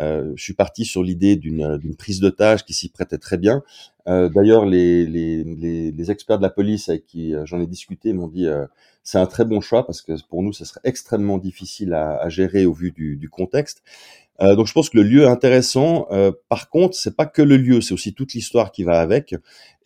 euh, 0.00 0.32
je 0.36 0.42
suis 0.42 0.54
parti 0.54 0.84
sur 0.84 1.02
l'idée 1.02 1.36
d'une 1.36 1.96
prise 1.96 2.20
d'otage 2.20 2.64
qui 2.64 2.74
s'y 2.74 2.88
prêtait 2.88 3.18
très 3.18 3.38
bien. 3.38 3.62
Euh, 4.06 4.28
D'ailleurs, 4.28 4.64
les, 4.64 5.06
les, 5.06 5.44
les, 5.44 5.92
les, 5.92 6.10
experts 6.10 6.38
de 6.38 6.42
la 6.42 6.50
police 6.50 6.88
avec 6.88 7.06
qui 7.06 7.34
euh, 7.34 7.44
j'en 7.44 7.60
ai 7.60 7.66
discuté 7.66 8.12
m'ont 8.12 8.28
dit 8.28 8.46
euh, 8.46 8.66
c'est 9.02 9.18
un 9.18 9.26
très 9.26 9.44
bon 9.44 9.60
choix 9.60 9.86
parce 9.86 10.00
que 10.00 10.12
pour 10.28 10.42
nous, 10.42 10.52
ce 10.52 10.64
serait 10.64 10.80
extrêmement 10.84 11.38
difficile 11.38 11.92
à, 11.92 12.16
à 12.16 12.28
gérer 12.28 12.64
au 12.64 12.72
vu 12.72 12.90
du, 12.90 13.16
du 13.16 13.28
contexte. 13.28 13.82
Euh, 14.40 14.54
donc 14.54 14.66
je 14.66 14.72
pense 14.72 14.88
que 14.88 14.96
le 14.96 15.02
lieu 15.02 15.22
est 15.22 15.28
intéressant. 15.28 16.06
Euh, 16.10 16.30
par 16.48 16.70
contre, 16.70 16.96
c'est 16.96 17.16
pas 17.16 17.26
que 17.26 17.42
le 17.42 17.56
lieu, 17.56 17.80
c'est 17.80 17.92
aussi 17.94 18.14
toute 18.14 18.34
l'histoire 18.34 18.70
qui 18.70 18.84
va 18.84 19.00
avec. 19.00 19.34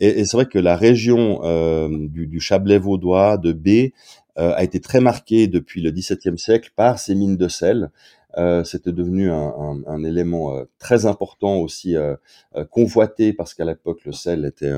Et, 0.00 0.21
et 0.21 0.25
c'est 0.25 0.37
vrai 0.37 0.47
que 0.47 0.59
la 0.59 0.76
région 0.76 1.40
euh, 1.45 1.88
du, 1.90 2.26
du, 2.26 2.40
Chablais 2.40 2.78
vaudois, 2.78 3.38
de 3.38 3.52
B, 3.52 3.92
a 4.35 4.64
été 4.64 4.81
très 4.81 5.00
marquée 5.00 5.47
depuis 5.47 5.83
le 5.83 5.90
XVIIe 5.90 6.38
siècle 6.38 6.71
par 6.75 6.99
ces 6.99 7.14
mines 7.14 7.37
de 7.37 7.49
sel. 7.49 7.90
Euh, 8.39 8.65
c'était 8.65 8.93
devenu 8.93 9.31
un, 9.31 9.53
un, 9.59 9.83
un 9.87 10.05
élément 10.05 10.57
euh, 10.57 10.65
très 10.79 11.05
important 11.05 11.59
aussi 11.59 11.97
euh, 11.97 12.17
convoité 12.71 13.33
parce 13.33 13.53
qu'à 13.53 13.65
l'époque 13.65 14.05
le 14.07 14.12
sel 14.12 14.45
était 14.45 14.73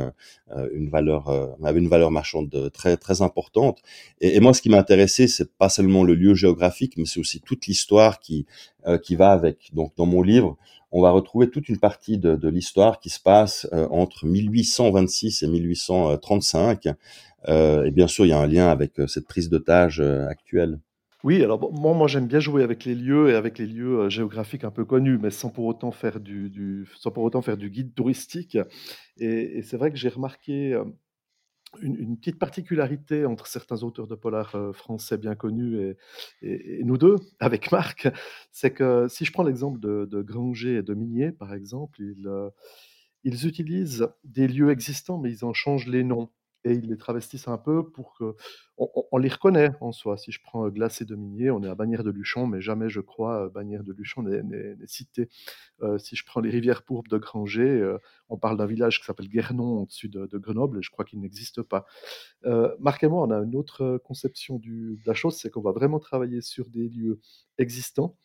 une 0.73 0.89
valeur 0.89 1.29
avait 1.63 1.79
une 1.79 1.89
valeur 1.89 2.11
marchande 2.11 2.71
très 2.73 2.97
très 2.97 3.23
importante. 3.23 3.81
Et, 4.21 4.37
et 4.37 4.41
moi, 4.41 4.55
ce 4.55 4.63
qui 4.63 4.71
m'intéressait, 4.71 5.27
c'est 5.27 5.53
pas 5.57 5.69
seulement 5.69 6.05
le 6.05 6.15
lieu 6.15 6.35
géographique, 6.35 6.95
mais 6.97 7.05
c'est 7.05 7.21
aussi 7.21 7.41
toute 7.41 7.67
l'histoire 7.67 8.21
qui 8.21 8.47
qui 9.03 9.17
va 9.17 9.31
avec. 9.33 9.71
Donc 9.73 9.93
dans 9.97 10.07
mon 10.07 10.23
livre, 10.23 10.57
on 10.93 11.03
va 11.03 11.11
retrouver 11.11 11.51
toute 11.51 11.69
une 11.69 11.79
partie 11.79 12.19
de, 12.19 12.37
de 12.37 12.49
l'histoire 12.49 13.01
qui 13.01 13.11
se 13.11 13.21
passe 13.21 13.69
entre 13.91 14.27
1826 14.27 15.43
et 15.43 15.49
1835. 15.49 16.87
et 17.49 17.91
bien 17.91 18.07
sûr, 18.07 18.27
il 18.27 18.29
y 18.29 18.33
a 18.33 18.39
un 18.39 18.47
lien 18.47 18.69
avec 18.69 18.93
cette 19.09 19.27
prise 19.27 19.49
d'otage 19.51 20.01
actuelle. 20.01 20.79
Oui, 21.25 21.43
alors 21.43 21.73
moi, 21.73 22.07
j'aime 22.07 22.27
bien 22.27 22.39
jouer 22.39 22.63
avec 22.63 22.85
les 22.85 22.95
lieux 22.95 23.31
et 23.31 23.35
avec 23.35 23.57
les 23.59 23.67
lieux 23.67 24.01
euh, 24.01 24.09
géographiques 24.11 24.63
un 24.63 24.71
peu 24.71 24.85
connus, 24.85 25.17
mais 25.17 25.31
sans 25.31 25.49
pour 25.49 25.65
autant 25.65 25.91
faire 25.91 26.21
du, 26.21 26.87
sans 26.99 27.11
pour 27.11 27.25
autant 27.25 27.41
faire 27.41 27.57
du 27.57 27.71
guide 27.71 27.95
touristique. 27.95 28.59
Et, 29.17 29.63
c'est 29.63 29.79
vrai 29.79 29.91
que 29.91 29.97
j'ai 29.97 30.11
remarqué 30.11 30.75
euh, 30.75 30.85
une, 31.81 32.19
petite 32.19 32.39
particularité 32.39 33.25
entre 33.25 33.47
certains 33.47 33.83
auteurs 33.85 34.07
de 34.07 34.15
polar 34.15 34.55
euh, 34.55 34.73
français 34.73 35.17
bien 35.17 35.35
connus 35.35 35.97
et, 36.43 36.85
nous 36.85 36.99
deux, 36.99 37.17
avec 37.41 37.73
Marc, 37.73 38.07
c'est 38.53 38.73
que 38.73 39.09
si 39.09 39.25
je 39.25 39.33
prends 39.33 39.45
l'exemple 39.45 39.81
de, 39.81 40.05
de 40.05 40.21
Granger 40.21 40.77
et 40.77 40.83
de 40.83 40.93
Minier, 40.93 41.33
par 41.33 41.55
exemple, 41.55 42.03
ils 43.25 43.47
utilisent 43.47 44.09
des 44.25 44.47
lieux 44.47 44.71
existants, 44.71 45.17
mais 45.17 45.33
ils 45.33 45.45
en 45.47 45.55
changent 45.55 45.89
les 45.89 46.05
noms 46.05 46.29
et 46.65 46.73
ils 46.73 46.89
les 46.89 46.97
travestissent 46.97 47.49
un 47.49 47.59
peu 47.59 47.89
pour 47.91 48.15
que 48.19 48.35
on, 48.77 49.19
les 49.19 49.29
reconnaît 49.29 49.71
en 49.81 49.93
soi. 49.93 50.17
Si 50.17 50.33
je 50.33 50.41
prends 50.43 50.69
Glace 50.69 51.01
et 51.01 51.05
Dominier, 51.05 51.51
on 51.51 51.63
est 51.63 51.69
à 51.69 51.75
Bagnères 51.77 52.03
de 52.03 52.11
Luchon, 52.11 52.47
mais 52.47 52.61
jamais, 52.61 52.89
je 52.89 53.01
crois, 53.01 53.49
Bagnères 53.51 53.85
de 53.85 53.93
Luchon 53.93 54.23
n'est 54.23 54.43
n'est- 54.43 54.75
n'est 54.75 54.87
cité. 54.87 55.29
Euh, 55.83 55.99
si 55.99 56.17
je 56.17 56.25
prends 56.25 56.41
les 56.41 56.51
rivières 56.51 56.83
pourpres 56.83 57.09
de 57.11 57.19
Granger, 57.19 57.97
on 58.29 58.37
parle 58.37 58.57
d'un 58.57 58.67
village 58.67 58.99
qui 59.01 59.07
s'appelle 59.07 59.29
Guernon 59.29 59.83
au-dessus 59.83 60.09
de, 60.09 60.27
Grenoble, 60.39 60.79
et 60.79 60.83
je 60.83 60.91
crois 60.91 61.05
qu'il 61.05 61.21
n'existe 61.21 61.63
pas. 61.63 61.87
Euh, 62.47 62.75
Marc 62.81 63.05
et 63.05 63.09
moi, 63.09 63.23
on 63.23 63.31
a 63.31 63.39
une 63.39 63.57
autre 63.57 63.99
conception 64.05 64.59
de 64.59 64.97
la 65.07 65.15
chose, 65.15 65.37
c'est 65.37 65.51
qu'on 65.51 65.63
va 65.63 65.73
vraiment 65.73 66.01
travailler 66.01 66.41
sur 66.41 66.69
des 66.69 66.89
lieux 66.89 67.21
existants 67.59 68.17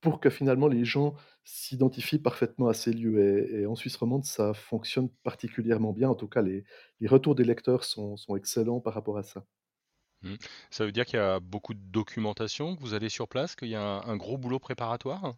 pour 0.00 0.20
que 0.20 0.30
finalement 0.30 0.68
les 0.68 0.84
gens 0.84 1.14
s'identifient 1.44 2.18
parfaitement 2.18 2.68
à 2.68 2.74
ces 2.74 2.92
lieux. 2.92 3.18
Et, 3.18 3.60
et 3.60 3.66
en 3.66 3.74
Suisse 3.74 3.96
romande, 3.96 4.24
ça 4.24 4.54
fonctionne 4.54 5.08
particulièrement 5.22 5.92
bien. 5.92 6.08
En 6.08 6.14
tout 6.14 6.28
cas, 6.28 6.42
les, 6.42 6.64
les 7.00 7.08
retours 7.08 7.34
des 7.34 7.44
lecteurs 7.44 7.84
sont, 7.84 8.16
sont 8.16 8.36
excellents 8.36 8.80
par 8.80 8.94
rapport 8.94 9.18
à 9.18 9.22
ça. 9.22 9.44
Mmh. 10.22 10.34
Ça 10.70 10.84
veut 10.84 10.92
dire 10.92 11.04
qu'il 11.04 11.18
y 11.18 11.22
a 11.22 11.40
beaucoup 11.40 11.74
de 11.74 11.80
documentation, 11.80 12.76
que 12.76 12.80
vous 12.80 12.94
allez 12.94 13.08
sur 13.08 13.28
place, 13.28 13.54
qu'il 13.54 13.68
y 13.68 13.76
a 13.76 13.82
un, 13.82 14.00
un 14.02 14.16
gros 14.16 14.36
boulot 14.36 14.58
préparatoire? 14.58 15.36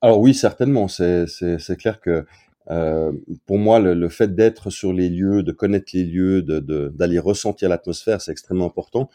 Alors 0.00 0.20
oui, 0.20 0.32
certainement. 0.32 0.88
C'est 0.88 1.76
clair 1.76 2.00
que 2.00 2.24
euh, 2.70 3.12
pour 3.46 3.58
moi, 3.58 3.80
le, 3.80 3.94
le 3.94 4.08
fait 4.08 4.34
d'être 4.34 4.70
sur 4.70 4.92
les 4.92 5.08
lieux, 5.08 5.42
de 5.42 5.52
connaître 5.52 5.90
les 5.92 6.04
lieux, 6.04 6.40
de 6.40 6.60
de- 6.60 6.88
d'aller 6.88 7.18
ressentir 7.18 7.68
l'atmosphère, 7.68 8.20
c'est 8.20 8.32
extrêmement 8.32 8.66
important. 8.66 9.10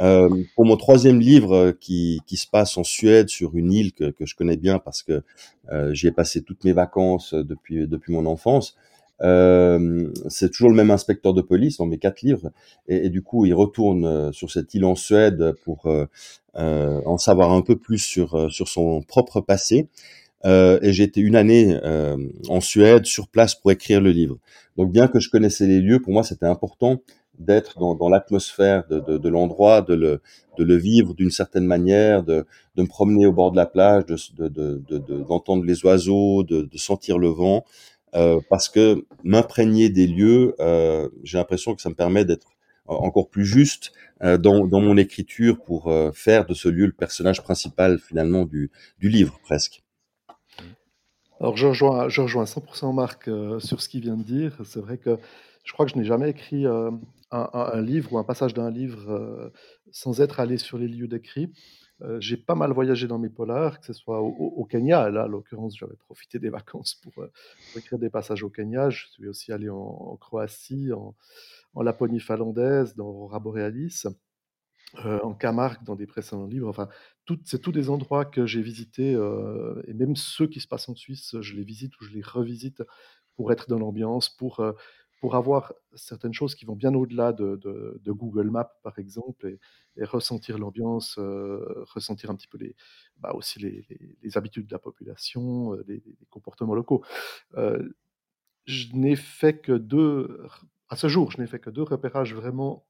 Euh, 0.00 0.28
pour 0.54 0.66
mon 0.66 0.76
troisième 0.76 1.20
livre 1.20 1.54
euh, 1.54 1.72
qui, 1.72 2.20
qui 2.26 2.36
se 2.36 2.46
passe 2.46 2.76
en 2.76 2.84
Suède 2.84 3.30
sur 3.30 3.56
une 3.56 3.72
île 3.72 3.92
que, 3.92 4.10
que 4.10 4.26
je 4.26 4.34
connais 4.34 4.58
bien 4.58 4.78
parce 4.78 5.02
que 5.02 5.22
euh, 5.72 5.94
j'y 5.94 6.06
ai 6.06 6.12
passé 6.12 6.42
toutes 6.42 6.64
mes 6.64 6.74
vacances 6.74 7.32
euh, 7.32 7.42
depuis, 7.42 7.88
depuis 7.88 8.12
mon 8.12 8.26
enfance, 8.26 8.76
euh, 9.22 10.12
c'est 10.28 10.50
toujours 10.50 10.68
le 10.68 10.76
même 10.76 10.90
inspecteur 10.90 11.32
de 11.32 11.40
police 11.40 11.78
dans 11.78 11.86
mes 11.86 11.96
quatre 11.96 12.20
livres 12.20 12.50
et, 12.88 13.08
du 13.08 13.22
coup 13.22 13.46
il 13.46 13.54
retourne 13.54 14.30
sur 14.34 14.50
cette 14.50 14.74
île 14.74 14.84
en 14.84 14.94
Suède 14.94 15.54
pour 15.64 15.90
en 16.54 17.16
savoir 17.16 17.52
un 17.52 17.62
peu 17.62 17.76
plus 17.76 17.98
sur, 17.98 18.52
sur 18.52 18.68
son 18.68 19.00
propre 19.00 19.40
passé. 19.40 19.88
Euh, 20.44 20.78
et 20.82 20.92
j'ai 20.92 21.02
été 21.02 21.20
une 21.20 21.34
année 21.34 21.78
euh, 21.82 22.16
en 22.48 22.60
Suède 22.60 23.06
sur 23.06 23.28
place 23.28 23.54
pour 23.54 23.70
écrire 23.72 24.00
le 24.00 24.10
livre. 24.10 24.38
Donc 24.76 24.92
bien 24.92 25.08
que 25.08 25.18
je 25.18 25.30
connaissais 25.30 25.66
les 25.66 25.80
lieux, 25.80 26.00
pour 26.00 26.12
moi 26.12 26.22
c'était 26.22 26.46
important 26.46 27.02
d'être 27.38 27.78
dans, 27.78 27.94
dans 27.94 28.08
l'atmosphère 28.08 28.86
de, 28.88 29.00
de, 29.18 29.28
l'endroit, 29.28 29.82
de 29.82 29.94
le, 29.94 30.20
de 30.58 30.64
le 30.64 30.76
vivre 30.76 31.14
d'une 31.14 31.30
certaine 31.30 31.66
manière, 31.66 32.22
de, 32.22 32.46
de 32.76 32.82
me 32.82 32.86
promener 32.88 33.26
au 33.26 33.32
bord 33.32 33.50
de 33.50 33.56
la 33.56 33.66
plage, 33.66 34.04
de, 34.06 34.48
de, 34.48 34.48
de, 34.88 34.98
de- 34.98 35.22
d'entendre 35.22 35.64
les 35.64 35.84
oiseaux, 35.84 36.42
de, 36.42 36.68
sentir 36.76 37.18
le 37.18 37.28
vent, 37.28 37.64
euh, 38.14 38.40
parce 38.48 38.68
que 38.68 39.04
m'imprégner 39.24 39.88
des 39.88 40.06
lieux, 40.06 40.54
euh, 40.60 41.08
j'ai 41.24 41.38
l'impression 41.38 41.74
que 41.74 41.82
ça 41.82 41.88
me 41.88 41.94
permet 41.94 42.24
d'être 42.24 42.48
encore 42.86 43.28
plus 43.28 43.44
juste 43.44 43.92
euh, 44.22 44.38
dans, 44.38 44.66
dans 44.66 44.80
mon 44.80 44.96
écriture 44.96 45.60
pour 45.60 45.92
faire 46.14 46.46
de 46.46 46.54
ce 46.54 46.68
lieu 46.68 46.86
le 46.86 46.92
personnage 46.92 47.42
principal 47.42 47.98
finalement 47.98 48.44
du, 48.44 48.70
du 48.98 49.08
livre 49.08 49.38
presque. 49.42 49.82
Alors, 51.40 51.56
je 51.56 51.66
rejoins, 51.66 52.08
je 52.08 52.22
rejoins 52.22 52.44
100% 52.44 52.94
Marc 52.94 53.28
sur 53.60 53.82
ce 53.82 53.88
qu'il 53.88 54.00
vient 54.00 54.16
de 54.16 54.22
dire. 54.22 54.56
C'est 54.64 54.80
vrai 54.80 54.96
que 54.96 55.18
je 55.64 55.72
crois 55.72 55.84
que 55.84 55.92
je 55.92 55.98
n'ai 55.98 56.04
jamais 56.04 56.30
écrit 56.30 56.64
un, 57.30 57.80
livre 57.82 58.12
ou 58.12 58.18
un 58.18 58.24
passage 58.24 58.54
d'un 58.54 58.70
livre 58.70 59.10
euh, 59.10 59.50
sans 59.90 60.20
être 60.20 60.40
allé 60.40 60.58
sur 60.58 60.78
les 60.78 60.88
lieux 60.88 61.08
d'écrit. 61.08 61.52
Euh, 62.02 62.20
j'ai 62.20 62.36
pas 62.36 62.54
mal 62.54 62.72
voyagé 62.72 63.06
dans 63.06 63.18
mes 63.18 63.30
polars, 63.30 63.80
que 63.80 63.86
ce 63.86 63.92
soit 63.94 64.20
au, 64.20 64.64
Kenya. 64.64 65.08
Là, 65.10 65.22
à 65.22 65.28
l'occurrence, 65.28 65.76
j'avais 65.76 65.96
profité 65.96 66.38
des 66.38 66.50
vacances 66.50 66.94
pour, 66.94 67.12
euh, 67.22 67.32
pour 67.72 67.78
écrire 67.78 67.98
des 67.98 68.10
passages 68.10 68.42
au 68.42 68.50
Kenya. 68.50 68.90
Je 68.90 69.06
suis 69.06 69.26
aussi 69.28 69.52
allé 69.52 69.70
en, 69.70 70.16
Croatie, 70.20 70.92
en, 70.92 71.14
en 71.74 71.82
Laponie 71.82 72.20
finlandaise, 72.20 72.94
dans 72.96 73.06
Aurora 73.06 73.38
Borealis, 73.38 74.04
euh, 75.04 75.20
en 75.22 75.32
Camargue, 75.32 75.82
dans 75.84 75.96
des 75.96 76.06
précédents 76.06 76.46
livres. 76.46 76.68
Enfin, 76.68 76.88
c'est 77.44 77.62
tous 77.62 77.72
des 77.72 77.88
endroits 77.88 78.26
que 78.26 78.44
j'ai 78.46 78.62
visités, 78.62 79.12
et 79.86 79.94
même 79.94 80.16
ceux 80.16 80.46
qui 80.46 80.60
se 80.60 80.68
passent 80.68 80.88
en 80.88 80.94
Suisse, 80.94 81.34
je 81.40 81.54
les 81.54 81.64
visite 81.64 81.98
ou 82.00 82.04
je 82.04 82.10
les 82.10 82.22
revisite 82.22 82.82
pour 83.34 83.52
être 83.52 83.68
dans 83.68 83.78
l'ambiance, 83.78 84.28
pour, 84.28 84.62
pour 85.20 85.34
avoir 85.34 85.72
certaines 85.94 86.34
choses 86.34 86.54
qui 86.54 86.66
vont 86.66 86.76
bien 86.76 86.94
au-delà 86.94 87.32
de, 87.32 88.00
Google 88.06 88.50
Maps, 88.50 88.72
par 88.82 88.98
exemple, 88.98 89.56
et, 89.96 90.04
ressentir 90.04 90.58
l'ambiance, 90.58 91.16
euh, 91.18 91.84
ressentir 91.94 92.30
un 92.30 92.34
petit 92.34 92.48
peu 92.48 92.58
bah 93.18 93.32
aussi 93.34 93.58
les, 93.58 94.36
habitudes 94.36 94.66
de 94.66 94.72
la 94.72 94.78
population, 94.78 95.72
euh, 95.72 95.84
les, 95.88 96.02
comportements 96.28 96.74
locaux. 96.74 97.02
Euh, 97.56 97.88
je 98.66 98.94
n'ai 98.94 99.16
fait 99.16 99.58
que 99.58 99.72
deux, 99.72 100.46
à 100.88 100.96
ce 100.96 101.08
jour, 101.08 101.30
je 101.30 101.40
n'ai 101.40 101.46
fait 101.46 101.60
que 101.60 101.70
deux 101.70 101.82
repérages 101.82 102.34
vraiment 102.34 102.86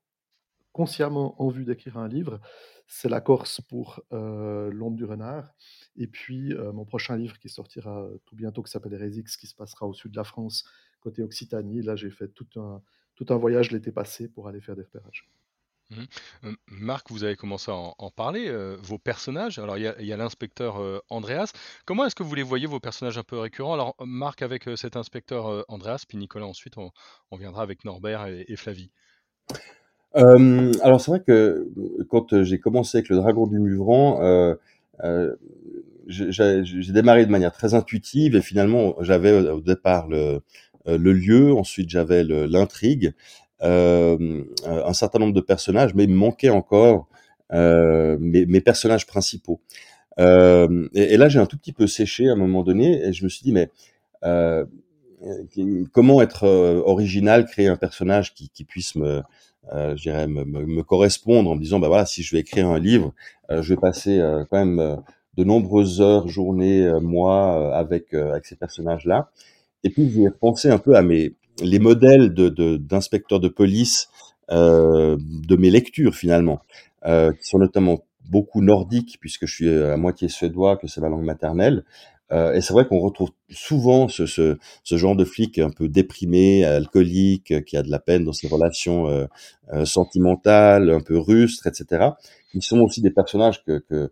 consciemment 0.73 1.41
en 1.41 1.49
vue 1.49 1.65
d'écrire 1.65 1.97
un 1.97 2.09
livre. 2.09 2.41
C'est 2.89 3.09
la 3.09 3.21
Corse 3.21 3.61
pour 3.61 4.01
L'ombre 4.11 4.97
du 4.97 5.05
renard. 5.05 5.55
Et 5.97 6.07
puis 6.07 6.55
mon 6.75 6.85
prochain 6.85 7.17
livre 7.17 7.39
qui 7.39 7.49
sortira 7.49 8.09
tout 8.27 8.37
bientôt, 8.37 8.63
qui 8.63 8.71
s'appelle 8.71 8.93
Hérésiques, 8.93 9.29
qui 9.29 9.47
se 9.47 9.55
passera 9.55 9.87
au 9.87 9.95
sud 9.95 10.13
de 10.13 10.17
la 10.17 10.25
France, 10.25 10.65
côté 11.07 11.23
Occitanie. 11.23 11.83
Là, 11.83 11.95
j'ai 12.01 12.11
fait 12.11 12.29
tout 12.39 12.49
un, 12.57 12.83
tout 13.17 13.27
un 13.31 13.39
voyage 13.45 13.71
l'été 13.71 13.93
passé 13.93 14.29
pour 14.29 14.49
aller 14.49 14.61
faire 14.61 14.77
des 14.77 14.83
repérages. 14.83 15.23
Mmh. 15.91 15.95
Euh, 16.45 16.53
Marc, 16.67 17.11
vous 17.13 17.23
avez 17.23 17.37
commencé 17.37 17.71
à 17.71 17.75
en, 17.75 17.95
en 18.07 18.11
parler, 18.11 18.47
euh, 18.49 18.77
vos 18.83 18.99
personnages. 18.99 19.59
Alors, 19.59 19.77
il 19.79 19.85
y 20.11 20.13
a, 20.13 20.17
l'inspecteur 20.17 20.73
euh, 20.83 20.99
Andreas. 21.11 21.53
Comment 21.85 22.05
est-ce 22.07 22.17
que 22.17 22.25
vous 22.25 22.35
les 22.35 22.43
voyez, 22.43 22.67
vos 22.67 22.81
personnages 22.81 23.19
un 23.19 23.23
peu 23.23 23.39
récurrents? 23.39 23.75
Alors, 23.75 23.95
Marc 24.01 24.43
avec 24.43 24.67
euh, 24.67 24.77
cet 24.77 24.97
inspecteur 24.97 25.47
euh, 25.47 25.63
Andreas, 25.69 26.05
puis 26.09 26.19
Nicolas 26.19 26.47
ensuite, 26.47 26.77
on, 26.77 26.91
on 27.31 27.37
viendra 27.37 27.63
avec 27.63 27.85
Norbert 27.85 28.27
et, 28.27 28.45
et 28.49 28.57
Flavie. 28.57 28.91
Euh, 30.17 30.73
alors 30.83 31.01
c'est 31.01 31.11
vrai 31.11 31.23
que 31.23 31.69
quand 32.09 32.43
j'ai 32.43 32.59
commencé 32.59 32.99
avec 32.99 33.11
le 33.11 33.17
Dragon 33.17 33.47
du 33.47 33.59
Muvran, 33.59 34.23
euh, 34.23 34.55
euh, 35.05 35.37
j'ai 36.07 36.93
démarré 36.93 37.27
de 37.27 37.31
manière 37.31 37.53
très 37.53 37.75
intuitive 37.75 38.35
et 38.35 38.41
finalement 38.41 38.95
j'avais 39.01 39.51
au 39.51 39.61
départ 39.61 40.09
le, 40.09 40.41
le 40.87 41.13
lieu, 41.13 41.53
ensuite 41.53 41.91
j'avais 41.91 42.25
l'intrigue, 42.25 43.13
euh, 43.63 44.45
euh, 44.67 44.85
un 44.85 44.93
certain 44.93 45.19
nombre 45.19 45.33
de 45.33 45.41
personnages, 45.41 45.95
mais 45.95 46.05
il 46.05 46.11
me 46.11 46.17
manquait 46.17 46.51
encore 46.51 47.09
euh, 47.53 48.17
mes, 48.21 48.61
personnages 48.61 49.07
principaux. 49.07 49.61
Euh, 50.19 50.89
et, 50.95 51.17
là 51.17 51.29
j'ai 51.29 51.39
un 51.39 51.47
tout 51.47 51.59
petit 51.59 51.73
peu 51.73 51.87
séché 51.87 52.29
à 52.29 52.33
un 52.33 52.37
moment 52.37 52.63
donné 52.63 53.03
et 53.05 53.13
je 53.13 53.23
me 53.25 53.29
suis 53.29 53.43
dit 53.43 53.53
mais 53.53 53.71
euh, 54.25 54.65
euh, 55.27 55.85
comment 55.93 56.21
être 56.23 56.45
euh, 56.45 56.83
original, 56.85 57.47
créer 57.47 57.69
un 57.69 57.77
personnage 57.77 58.35
qui, 58.35 58.65
puisse 58.65 58.95
me, 58.95 59.23
euh, 59.73 59.97
je 59.97 60.03
dirais, 60.03 60.27
me, 60.27 60.83
correspondre 60.83 61.51
en 61.51 61.55
me 61.55 61.61
disant, 61.61 61.79
bah 61.79 61.89
voilà, 61.89 62.07
si 62.07 62.23
je 62.23 62.35
vais 62.35 62.41
écrire 62.41 62.69
un 62.69 62.79
livre, 62.79 63.15
euh, 63.51 63.63
je 63.63 63.75
vais 63.75 63.81
passer 63.81 64.19
euh, 64.19 64.45
quand 64.51 64.59
même 64.59 64.79
euh, 64.79 64.97
de 65.37 65.45
nombreuses 65.45 66.01
heures, 66.01 66.29
journées, 66.29 66.83
euh, 66.87 67.01
mois 67.01 67.59
euh, 67.59 67.73
avec 67.73 68.15
euh, 68.15 68.33
avec 68.33 68.47
ces 68.47 68.57
personnages-là. 68.57 69.31
Et 69.87 69.91
puis 69.91 70.11
j'ai 70.11 70.31
pensé 70.31 70.69
un 70.69 70.79
peu 70.79 70.97
à 70.97 71.03
mes 71.03 71.37
les 71.63 71.79
modèles 71.79 72.35
de 72.35 72.49
d'inspecteurs 72.77 73.39
de, 73.39 73.49
police 73.49 74.09
euh, 74.51 75.17
de 75.21 75.55
mes 75.55 75.71
lectures 75.71 76.17
finalement, 76.17 76.59
euh, 77.07 77.33
qui 77.33 77.47
sont 77.47 77.59
notamment 77.59 78.01
beaucoup 78.29 78.63
nordiques 78.63 79.19
puisque 79.21 79.47
je 79.47 79.55
suis 79.55 79.71
à 79.71 79.97
moitié 79.97 80.29
suédois, 80.29 80.77
que 80.77 80.89
c'est 80.89 81.01
ma 81.01 81.09
langue 81.09 81.25
maternelle. 81.25 81.85
Euh, 82.33 82.53
et 82.55 82.61
c'est 82.61 82.73
vrai 82.73 82.89
qu'on 82.89 82.99
retrouve 82.99 83.31
souvent 83.49 84.09
ce, 84.09 84.27
ce, 84.27 84.97
genre 84.97 85.15
de 85.15 85.25
flic 85.25 85.61
un 85.61 85.71
peu 85.71 85.89
déprimé, 85.89 86.65
alcoolique, 86.65 87.65
qui 87.65 87.77
a 87.77 87.85
de 87.85 87.91
la 87.91 88.01
peine 88.01 88.25
dans 88.25 88.33
ses 88.33 88.49
relations 88.49 89.29
sentimentales, 89.85 90.91
un 90.91 91.01
peu 91.01 91.17
rustres, 91.17 91.69
etc. 91.69 92.11
Qui 92.51 92.61
sont 92.61 92.81
aussi 92.81 93.03
des 93.03 93.13
personnages 93.13 93.63
que, 93.65 93.79
que 93.89 94.11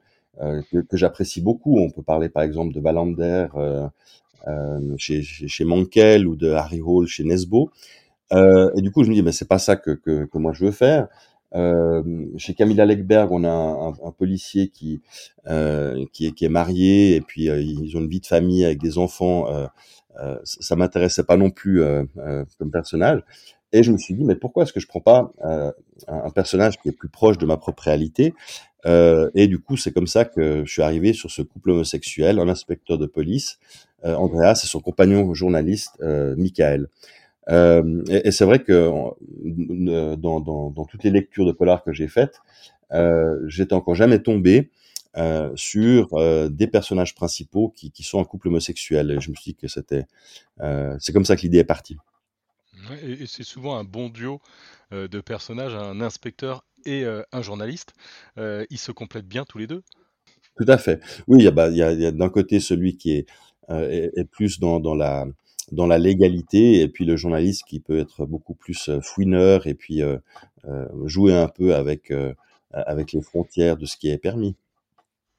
que, 0.70 0.78
que 0.78 0.96
j'apprécie 0.96 1.40
beaucoup. 1.40 1.78
On 1.78 1.90
peut 1.90 2.02
parler 2.02 2.28
par 2.28 2.42
exemple 2.42 2.74
de 2.74 2.80
Valander 2.80 3.46
chez, 4.98 5.22
chez, 5.22 5.48
chez 5.48 5.64
ou 5.64 6.36
de 6.36 6.50
Harry 6.50 6.80
Hall 6.80 7.06
chez 7.06 7.24
Nesbo. 7.24 7.70
et 8.32 8.82
du 8.82 8.90
coup, 8.90 9.04
je 9.04 9.10
me 9.10 9.14
dis, 9.14 9.22
mais 9.22 9.32
c'est 9.32 9.48
pas 9.48 9.58
ça 9.58 9.76
que, 9.76 9.92
que, 9.92 10.38
moi 10.38 10.52
je 10.52 10.64
veux 10.64 10.72
faire. 10.72 11.08
Euh, 11.54 12.02
chez 12.36 12.54
Camilla 12.54 12.84
Legberg, 12.84 13.30
on 13.30 13.44
a 13.44 13.94
un, 14.04 14.10
policier 14.10 14.68
qui, 14.68 15.02
euh, 15.46 16.04
qui, 16.12 16.26
est, 16.26 16.48
marié 16.48 17.14
et 17.14 17.20
puis 17.20 17.48
euh, 17.48 17.60
ils 17.60 17.96
ont 17.96 18.00
une 18.00 18.08
vie 18.08 18.20
de 18.20 18.26
famille 18.26 18.64
avec 18.64 18.80
des 18.80 18.98
enfants. 18.98 19.48
Euh, 19.48 19.66
euh 20.20 20.38
ça 20.44 20.74
m'intéressait 20.76 21.24
pas 21.24 21.36
non 21.36 21.50
plus 21.50 21.82
comme 22.58 22.70
personnage. 22.70 23.22
Et 23.76 23.82
je 23.82 23.92
me 23.92 23.98
suis 23.98 24.14
dit, 24.14 24.24
mais 24.24 24.36
pourquoi 24.36 24.62
est-ce 24.62 24.72
que 24.72 24.80
je 24.80 24.86
prends 24.86 25.00
pas 25.00 25.32
un 26.08 26.30
personnage 26.30 26.78
qui 26.80 26.88
est 26.88 26.92
plus 26.92 27.08
proche 27.08 27.38
de 27.38 27.44
ma 27.44 27.56
propre 27.56 27.82
réalité 27.82 28.34
Et 28.86 29.46
du 29.48 29.58
coup, 29.58 29.76
c'est 29.76 29.92
comme 29.92 30.06
ça 30.06 30.24
que 30.24 30.64
je 30.64 30.72
suis 30.72 30.82
arrivé 30.82 31.12
sur 31.12 31.30
ce 31.30 31.42
couple 31.42 31.70
homosexuel, 31.70 32.38
un 32.38 32.48
inspecteur 32.48 32.98
de 32.98 33.06
police, 33.06 33.58
Andreas, 34.04 34.60
et 34.64 34.66
son 34.66 34.80
compagnon 34.80 35.34
journaliste, 35.34 36.00
Michael. 36.00 36.88
Euh, 37.50 38.02
et, 38.08 38.30
c'est 38.30 38.44
vrai 38.44 38.60
que 38.60 38.72
euh, 38.72 40.16
dans, 40.16 40.70
toutes 40.88 41.04
les 41.04 41.10
lectures 41.10 41.46
de 41.46 41.52
polar 41.52 41.82
que 41.82 41.92
j'ai 41.92 42.08
faites, 42.08 42.40
euh, 42.92 43.38
j'étais 43.46 43.74
encore 43.74 43.94
jamais 43.94 44.20
tombé 44.20 44.70
euh, 45.16 45.52
sur 45.54 46.08
euh, 46.14 46.48
des 46.48 46.66
personnages 46.66 47.14
principaux 47.14 47.72
qui, 47.76 47.92
sont 48.02 48.18
en 48.18 48.24
couple 48.24 48.48
homosexuel. 48.48 49.10
Et 49.10 49.20
je 49.20 49.30
me 49.30 49.34
suis 49.36 49.52
dit 49.52 49.54
que 49.54 49.68
c'était, 49.68 50.06
euh, 50.60 50.96
c'est 50.98 51.12
comme 51.12 51.24
ça 51.24 51.36
que 51.36 51.42
l'idée 51.42 51.58
est 51.58 51.64
partie. 51.64 51.96
Et, 53.02 53.22
et 53.22 53.26
c'est 53.26 53.44
souvent 53.44 53.76
un 53.76 53.84
bon 53.84 54.08
duo 54.08 54.40
de 54.92 55.20
personnages, 55.20 55.74
un 55.74 56.00
inspecteur 56.00 56.64
et 56.86 57.04
un 57.04 57.42
journaliste. 57.42 57.92
ils 58.36 58.78
se 58.78 58.92
complètent 58.92 59.26
bien 59.26 59.44
tous 59.44 59.58
les 59.58 59.66
deux? 59.66 59.82
Tout 60.56 60.66
à 60.68 60.78
fait. 60.78 61.00
Oui, 61.26 61.38
il 61.40 61.44
y 61.44 61.48
a, 61.48 61.50
bah, 61.50 61.68
il 61.68 61.76
y 61.76 61.82
a, 61.82 62.10
d'un 62.12 62.28
côté 62.28 62.60
celui 62.60 62.96
qui 62.96 63.12
est, 63.12 63.26
est, 63.70 64.10
est 64.16 64.24
plus 64.24 64.60
dans, 64.60 64.78
dans 64.78 64.94
la 64.94 65.26
dans 65.72 65.86
la 65.86 65.98
légalité 65.98 66.80
et 66.80 66.88
puis 66.88 67.04
le 67.04 67.16
journaliste 67.16 67.64
qui 67.66 67.80
peut 67.80 67.98
être 67.98 68.26
beaucoup 68.26 68.54
plus 68.54 68.88
euh, 68.88 69.00
fouineur 69.00 69.66
et 69.66 69.74
puis 69.74 70.02
euh, 70.02 70.18
euh, 70.66 70.86
jouer 71.06 71.34
un 71.34 71.48
peu 71.48 71.74
avec 71.74 72.12
avec 72.72 73.12
les 73.12 73.22
frontières 73.22 73.76
de 73.76 73.86
ce 73.86 73.96
qui 73.96 74.10
est 74.10 74.18
permis. 74.18 74.56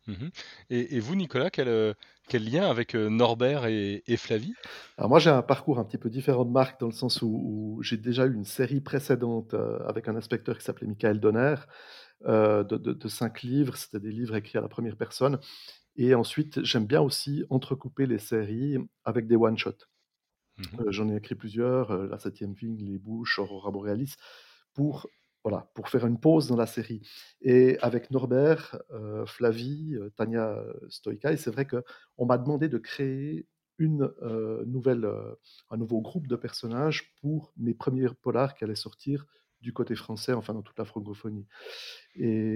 Mmh 0.07 0.27
et, 0.69 0.95
et, 0.95 0.99
vous, 0.99 1.15
Nicolas, 1.15 1.49
quel, 1.49 1.95
quel 2.27 2.49
lien 2.49 2.69
avec 2.69 2.95
Norbert 2.95 3.65
et, 3.65 4.03
et 4.07 4.17
Flavie? 4.17 4.53
Alors 4.97 5.09
moi, 5.09 5.19
j'ai 5.19 5.29
un 5.29 5.41
parcours 5.41 5.79
un 5.79 5.83
petit 5.83 5.97
peu 5.97 6.09
différent 6.09 6.45
de 6.45 6.51
Marc 6.51 6.79
dans 6.79 6.87
le 6.87 6.93
sens 6.93 7.21
où, 7.21 7.27
où 7.27 7.83
j'ai 7.83 7.97
déjà 7.97 8.25
eu 8.25 8.33
une 8.33 8.45
série 8.45 8.81
précédente 8.81 9.55
avec 9.85 10.07
un 10.07 10.15
inspecteur 10.15 10.57
qui 10.57 10.63
s'appelait 10.63 10.87
Michael 10.87 11.19
Donner 11.19 11.55
euh, 12.23 12.63
de, 12.63 12.77
de, 12.77 12.93
de, 12.93 13.07
cinq 13.07 13.43
livres. 13.43 13.75
C'était 13.75 13.99
des 13.99 14.11
livres 14.11 14.35
écrits 14.35 14.57
à 14.57 14.61
la 14.61 14.69
première 14.69 14.95
personne. 14.95 15.39
Et 15.95 16.15
ensuite, 16.15 16.63
j'aime 16.63 16.87
bien 16.87 17.01
aussi 17.01 17.43
entrecouper 17.49 18.07
les 18.07 18.19
séries 18.19 18.77
avec 19.03 19.27
des 19.27 19.35
one-shots. 19.35 19.85
Mmh 20.57 20.63
euh, 20.79 20.85
j'en 20.87 21.09
ai 21.09 21.17
écrit 21.17 21.35
plusieurs, 21.35 21.91
euh, 21.91 22.07
La 22.07 22.17
Septième 22.17 22.53
Vigne, 22.53 22.77
Les 22.77 22.97
Bouches, 22.97 23.37
Aurora 23.39 23.69
Borealis, 23.69 24.15
pour, 24.73 25.07
voilà, 25.45 25.69
pour 25.75 25.89
faire 25.89 26.07
une 26.07 26.19
pause 26.19 26.47
dans 26.47 26.55
la 26.55 26.65
série. 26.65 27.07
Et 27.41 27.77
avec 27.79 28.09
Norbert, 28.09 28.81
euh, 28.89 29.27
Flavie, 29.27 29.95
Tania 30.15 30.59
Stoïkaï, 30.89 31.37
c'est 31.37 31.51
vrai 31.51 31.67
qu'on 31.67 32.25
m'a 32.25 32.39
demandé 32.39 32.67
de 32.67 32.79
créer 32.79 33.47
une 33.77 34.11
nouvelle, 34.65 35.07
un 35.69 35.77
nouveau 35.77 36.01
groupe 36.01 36.27
de 36.27 36.35
personnages 36.35 37.13
pour 37.21 37.53
mes 37.57 37.75
premiers 37.75 38.07
polars 38.23 38.55
qui 38.55 38.63
allaient 38.63 38.73
sortir 38.73 39.27
du 39.61 39.71
côté 39.71 39.95
français, 39.95 40.33
enfin 40.33 40.55
dans 40.55 40.63
toute 40.63 40.79
la 40.79 40.85
francophonie. 40.85 41.45
Et, 42.15 42.55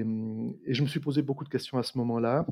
et 0.66 0.74
je 0.74 0.82
me 0.82 0.88
suis 0.88 1.00
posé 1.00 1.22
beaucoup 1.22 1.44
de 1.44 1.50
questions 1.50 1.78
à 1.78 1.84
ce 1.84 1.96
moment-là. 2.00 2.48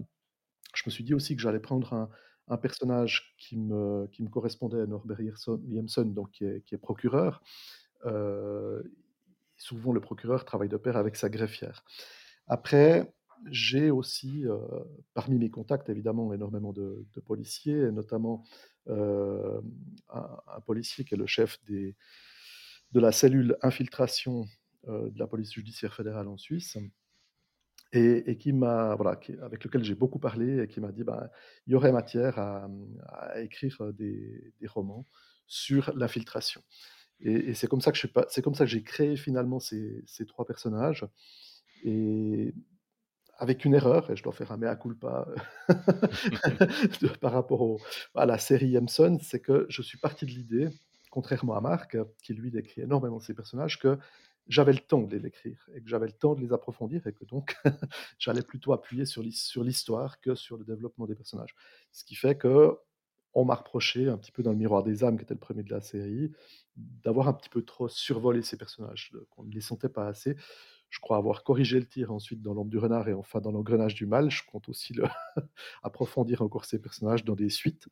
Je 0.75 0.83
me 0.85 0.91
suis 0.91 1.03
dit 1.03 1.15
aussi 1.15 1.35
que 1.35 1.41
j'allais 1.41 1.59
prendre 1.59 2.09
un, 2.47 2.57
personnage 2.57 3.35
qui 3.39 3.57
me, 3.57 4.05
qui 4.11 4.21
me 4.21 4.29
correspondait 4.29 4.81
à 4.81 4.85
Norbert 4.85 5.19
Jemson, 5.67 6.05
donc 6.05 6.29
qui 6.29 6.45
est, 6.45 6.77
procureur. 6.77 7.41
Euh, 8.05 8.83
souvent, 9.57 9.93
le 9.93 10.01
procureur 10.01 10.45
travaille 10.45 10.69
de 10.69 10.77
pair 10.77 10.97
avec 10.97 11.15
sa 11.15 11.29
greffière. 11.29 11.83
Après, 12.47 13.13
j'ai 13.51 13.91
aussi, 13.91 14.45
euh, 14.45 14.57
parmi 15.13 15.37
mes 15.37 15.49
contacts, 15.49 15.89
évidemment, 15.89 16.33
énormément 16.33 16.73
de, 16.73 17.05
de 17.13 17.19
policiers, 17.21 17.91
notamment 17.91 18.43
euh, 18.87 19.61
un, 20.09 20.61
policier 20.65 21.03
qui 21.03 21.13
est 21.13 21.17
le 21.17 21.27
chef 21.27 21.59
de 21.65 21.93
la 22.93 23.11
cellule 23.11 23.57
infiltration 23.61 24.45
euh, 24.87 25.09
de 25.09 25.19
la 25.19 25.27
police 25.27 25.53
judiciaire 25.53 25.93
fédérale 25.93 26.27
en 26.27 26.37
Suisse, 26.37 26.77
et, 27.93 28.29
et 28.29 28.37
qui 28.37 28.53
m'a, 28.53 28.95
voilà, 28.95 29.19
avec 29.41 29.63
lequel 29.63 29.83
j'ai 29.83 29.95
beaucoup 29.95 30.19
parlé 30.19 30.63
et 30.63 30.67
qui 30.67 30.79
m'a 30.79 30.91
dit, 30.91 31.03
bah, 31.03 31.31
il 31.65 31.73
y 31.73 31.75
aurait 31.75 31.91
matière 31.91 32.37
à, 32.39 32.69
écrire 33.41 33.93
des, 33.93 34.53
romans 34.67 35.05
sur 35.47 35.93
l'infiltration. 35.95 36.61
Et, 37.21 37.53
c'est 37.53 37.67
comme 37.67 37.81
ça 37.81 37.91
que 37.91 38.65
j'ai 38.65 38.83
créé 38.83 39.15
finalement 39.15 39.59
ces, 39.59 40.03
trois 40.27 40.45
personnages. 40.45 41.05
Et 41.83 42.53
avec 43.37 43.65
une 43.65 43.75
erreur, 43.75 44.09
et 44.09 44.15
je 44.15 44.23
dois 44.23 44.33
faire 44.33 44.51
un 44.51 44.57
mea 44.57 44.75
culpa 44.75 45.27
par 47.21 47.33
rapport 47.33 47.79
à 48.15 48.25
la 48.25 48.37
série 48.37 48.69
Yemson, 48.69 49.19
c'est 49.21 49.39
que 49.39 49.67
je 49.69 49.81
suis 49.81 49.99
parti 49.99 50.25
de 50.25 50.31
l'idée, 50.31 50.69
contrairement 51.11 51.55
à 51.55 51.61
Marc, 51.61 51.97
qui 52.23 52.33
lui 52.33 52.49
décrit 52.49 52.81
énormément 52.81 53.19
ses 53.19 53.35
personnages, 53.35 53.79
que 53.79 53.97
j'avais 54.47 54.73
le 54.73 54.79
temps 54.79 55.01
de 55.01 55.15
les 55.15 55.25
écrire 55.25 55.69
et 55.75 55.81
que 55.81 55.89
j'avais 55.89 56.07
le 56.07 56.13
temps 56.13 56.33
de 56.33 56.41
les 56.41 56.53
approfondir 56.53 57.05
et 57.05 57.13
que 57.13 57.25
donc 57.25 57.55
j'allais 58.17 58.41
plutôt 58.41 58.73
appuyer 58.73 59.05
sur 59.05 59.21
l'histoire 59.21 60.19
que 60.21 60.35
sur 60.35 60.57
le 60.57 60.63
développement 60.63 61.05
des 61.05 61.15
personnages. 61.15 61.53
Ce 61.91 62.03
qui 62.03 62.15
fait 62.15 62.37
que 62.37 62.77
on 63.33 63.45
m'a 63.45 63.55
reproché, 63.55 64.07
un 64.07 64.17
petit 64.17 64.31
peu 64.31 64.43
dans 64.43 64.51
le 64.51 64.57
miroir 64.57 64.83
des 64.83 65.03
âmes, 65.03 65.17
qui 65.17 65.23
était 65.23 65.33
le 65.33 65.39
premier 65.39 65.63
de 65.63 65.71
la 65.71 65.81
série, 65.81 66.31
d'avoir 66.75 67.27
un 67.27 67.33
petit 67.33 67.49
peu 67.49 67.63
trop 67.63 67.87
survolé 67.87 68.41
ces 68.41 68.57
personnages, 68.57 69.11
qu'on 69.29 69.43
ne 69.43 69.51
les 69.51 69.61
sentait 69.61 69.89
pas 69.89 70.07
assez. 70.07 70.35
Je 70.89 70.99
crois 70.99 71.17
avoir 71.17 71.43
corrigé 71.43 71.79
le 71.79 71.85
tir 71.85 72.11
ensuite 72.13 72.41
dans 72.41 72.53
l'ombre 72.53 72.71
du 72.71 72.77
renard 72.77 73.09
et 73.09 73.13
enfin 73.13 73.41
dans 73.41 73.51
l'engrenage 73.51 73.93
du 73.93 74.05
mal. 74.05 74.31
Je 74.31 74.43
compte 74.45 74.69
aussi 74.69 74.95
approfondir 75.83 76.41
encore 76.41 76.65
ces 76.65 76.79
personnages 76.79 77.25
dans 77.25 77.35
des 77.35 77.49
suites 77.49 77.87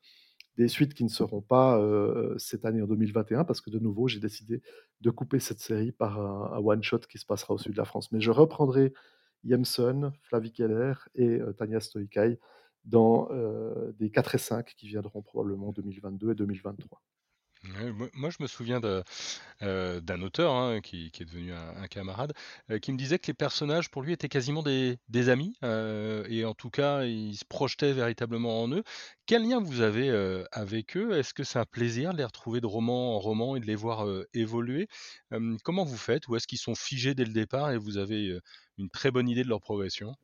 des 0.58 0.68
suites 0.68 0.94
qui 0.94 1.04
ne 1.04 1.10
seront 1.10 1.42
pas 1.42 1.80
euh, 1.80 2.34
cette 2.38 2.66
année 2.66 2.82
en 2.82 2.88
2021, 2.88 3.44
parce 3.44 3.62
que 3.62 3.70
de 3.70 3.80
nouveau, 3.80 4.08
j'ai 4.08 4.20
décidé 4.20 4.62
de 5.02 5.10
couper 5.10 5.40
cette 5.40 5.60
série 5.60 5.92
par 5.92 6.20
un, 6.20 6.54
un 6.54 6.60
one-shot 6.60 7.00
qui 7.10 7.18
se 7.18 7.26
passera 7.26 7.54
au 7.54 7.58
sud 7.58 7.74
de 7.74 7.78
la 7.78 7.86
France. 7.86 8.12
Mais 8.12 8.22
je 8.22 8.32
reprendrai 8.32 8.94
Yemson, 9.44 10.12
Flavie 10.24 10.52
Keller 10.52 10.94
et 11.16 11.42
euh, 11.42 11.54
Tania 11.54 11.80
Stoikai 11.80 12.40
dans 12.86 13.28
euh, 13.32 13.92
des 14.00 14.10
4 14.10 14.36
et 14.36 14.40
5 14.40 14.74
qui 14.78 14.88
viendront 14.88 15.22
probablement 15.22 15.70
en 15.70 15.72
2022 15.72 16.32
et 16.32 16.36
2023 16.36 17.02
moi, 18.14 18.30
je 18.30 18.38
me 18.42 18.46
souviens 18.46 18.80
euh, 19.64 20.00
d'un 20.00 20.22
auteur 20.22 20.54
hein, 20.54 20.82
qui, 20.82 21.08
est 21.08 21.26
devenu 21.26 21.52
un, 21.52 21.88
camarade, 21.88 22.32
euh, 22.70 22.78
qui 22.78 22.92
me 22.92 22.98
disait 22.98 23.18
que 23.18 23.26
les 23.26 23.34
personnages 23.34 23.90
pour 23.90 24.04
lui 24.04 24.14
étaient 24.14 24.30
quasiment 24.30 24.62
des, 24.62 25.00
amis, 25.30 25.58
et 25.64 26.46
en 26.46 26.54
tout 26.54 26.70
cas, 26.70 27.06
il 27.06 27.36
se 27.36 27.44
projetait 27.44 27.92
véritablement 27.92 28.62
en 28.62 28.72
eux. 28.72 28.84
Quel 29.26 29.50
lien 29.50 29.60
vous 29.60 29.82
avez 29.82 30.12
avec 30.52 30.96
eux? 30.96 31.18
Est-ce 31.18 31.34
que 31.34 31.44
c'est 31.44 31.58
un 31.58 31.66
plaisir 31.66 32.14
de 32.14 32.20
les 32.20 32.24
retrouver 32.24 32.62
de 32.62 32.68
roman 32.68 33.16
en 33.16 33.20
roman 33.20 33.56
et 33.56 33.60
de 33.60 33.66
les 33.66 33.76
voir 33.76 34.06
évoluer? 34.36 34.88
Comment 35.64 35.86
vous 35.86 35.98
faites? 35.98 36.28
Ou 36.28 36.36
est-ce 36.36 36.46
qu'ils 36.46 36.60
sont 36.60 36.76
figés 36.76 37.16
dès 37.16 37.26
le 37.26 37.34
départ 37.34 37.72
et 37.72 37.80
vous 37.80 37.98
avez 37.98 38.40
une 38.78 38.92
très 38.92 39.10
bonne 39.10 39.28
idée 39.28 39.44
de 39.44 39.50
leur 39.50 39.60
progression? 39.62 40.16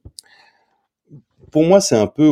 Pour 1.51 1.63
moi, 1.63 1.81
c'est 1.81 1.97
un 1.97 2.07
peu 2.07 2.29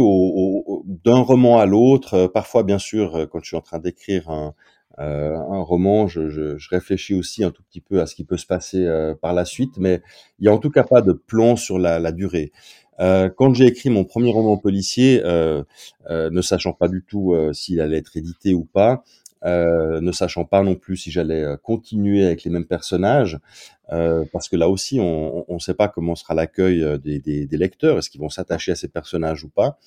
d'un 1.06 1.20
roman 1.20 1.60
à 1.60 1.65
l'autre. 1.65 2.28
Parfois, 2.28 2.63
bien 2.63 2.80
sûr, 2.80 3.28
quand 3.32 3.39
je 3.42 3.48
suis 3.48 3.58
en 3.58 3.62
train 3.62 3.80
d'écrire 3.80 4.30
un, 4.30 4.54
euh, 5.00 5.38
roman, 5.62 6.08
je, 6.08 6.58
réfléchis 6.70 7.15
aussi 7.15 7.44
un 7.44 7.52
tout 7.52 7.63
petit 7.63 7.82
peu 7.82 8.02
à 8.02 8.06
ce 8.06 8.15
qui 8.15 8.24
peut 8.24 8.38
se 8.38 8.46
passer 8.46 8.86
euh, 8.86 9.15
par 9.15 9.34
la 9.34 9.46
suite, 9.46 9.78
mais 9.78 10.02
il 10.39 10.46
y 10.46 10.50
a 10.50 10.54
en 10.54 10.58
tout 10.58 10.70
cas 10.70 10.84
pas 10.84 11.02
de 11.02 11.13
plan 11.13 11.56
sur 11.56 11.80
la, 11.80 12.12
durée. 12.12 12.52
Euh, 13.00 13.30
quand 13.30 13.54
j'ai 13.54 13.65
écrit 13.65 13.89
mon 13.89 14.04
premier 14.04 14.32
roman 14.32 14.58
policier, 14.58 15.22
euh, 15.24 15.63
euh, 16.10 16.30
ne 16.30 16.42
sachant 16.42 16.74
pas 16.74 16.89
du 16.89 17.04
tout 17.08 17.34
s'il 17.54 17.80
allait 17.80 17.98
être 17.98 18.18
édité 18.18 18.54
ou 18.54 18.65
pas, 18.65 19.04
ne 19.43 20.12
sachant 20.12 20.45
pas 20.45 20.63
non 20.63 20.75
plus 20.75 20.97
si 20.97 21.12
j'allais 21.12 21.45
continuer 21.63 22.25
avec 22.25 22.43
les 22.43 22.52
mêmes 22.52 22.65
personnages, 22.65 23.39
parce 23.88 24.49
que 24.49 24.56
là 24.56 24.69
aussi, 24.69 24.99
on 24.99 25.45
ne 25.47 25.60
sait 25.60 25.73
pas 25.73 25.88
comment 25.88 26.15
sera 26.15 26.34
l'accueil 26.34 26.99
des, 26.99 27.19
des, 27.19 27.45
des, 27.45 27.58
lecteurs, 27.58 27.97
est-ce 27.97 28.10
qu'ils 28.10 28.21
vont 28.21 28.30
s'attacher 28.30 28.73
à 28.73 28.75
ces 28.75 28.89
personnages 28.89 29.43
ou 29.43 29.49
pas? 29.49 29.78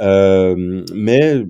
Euh, 0.00 0.84
mais 0.94 1.44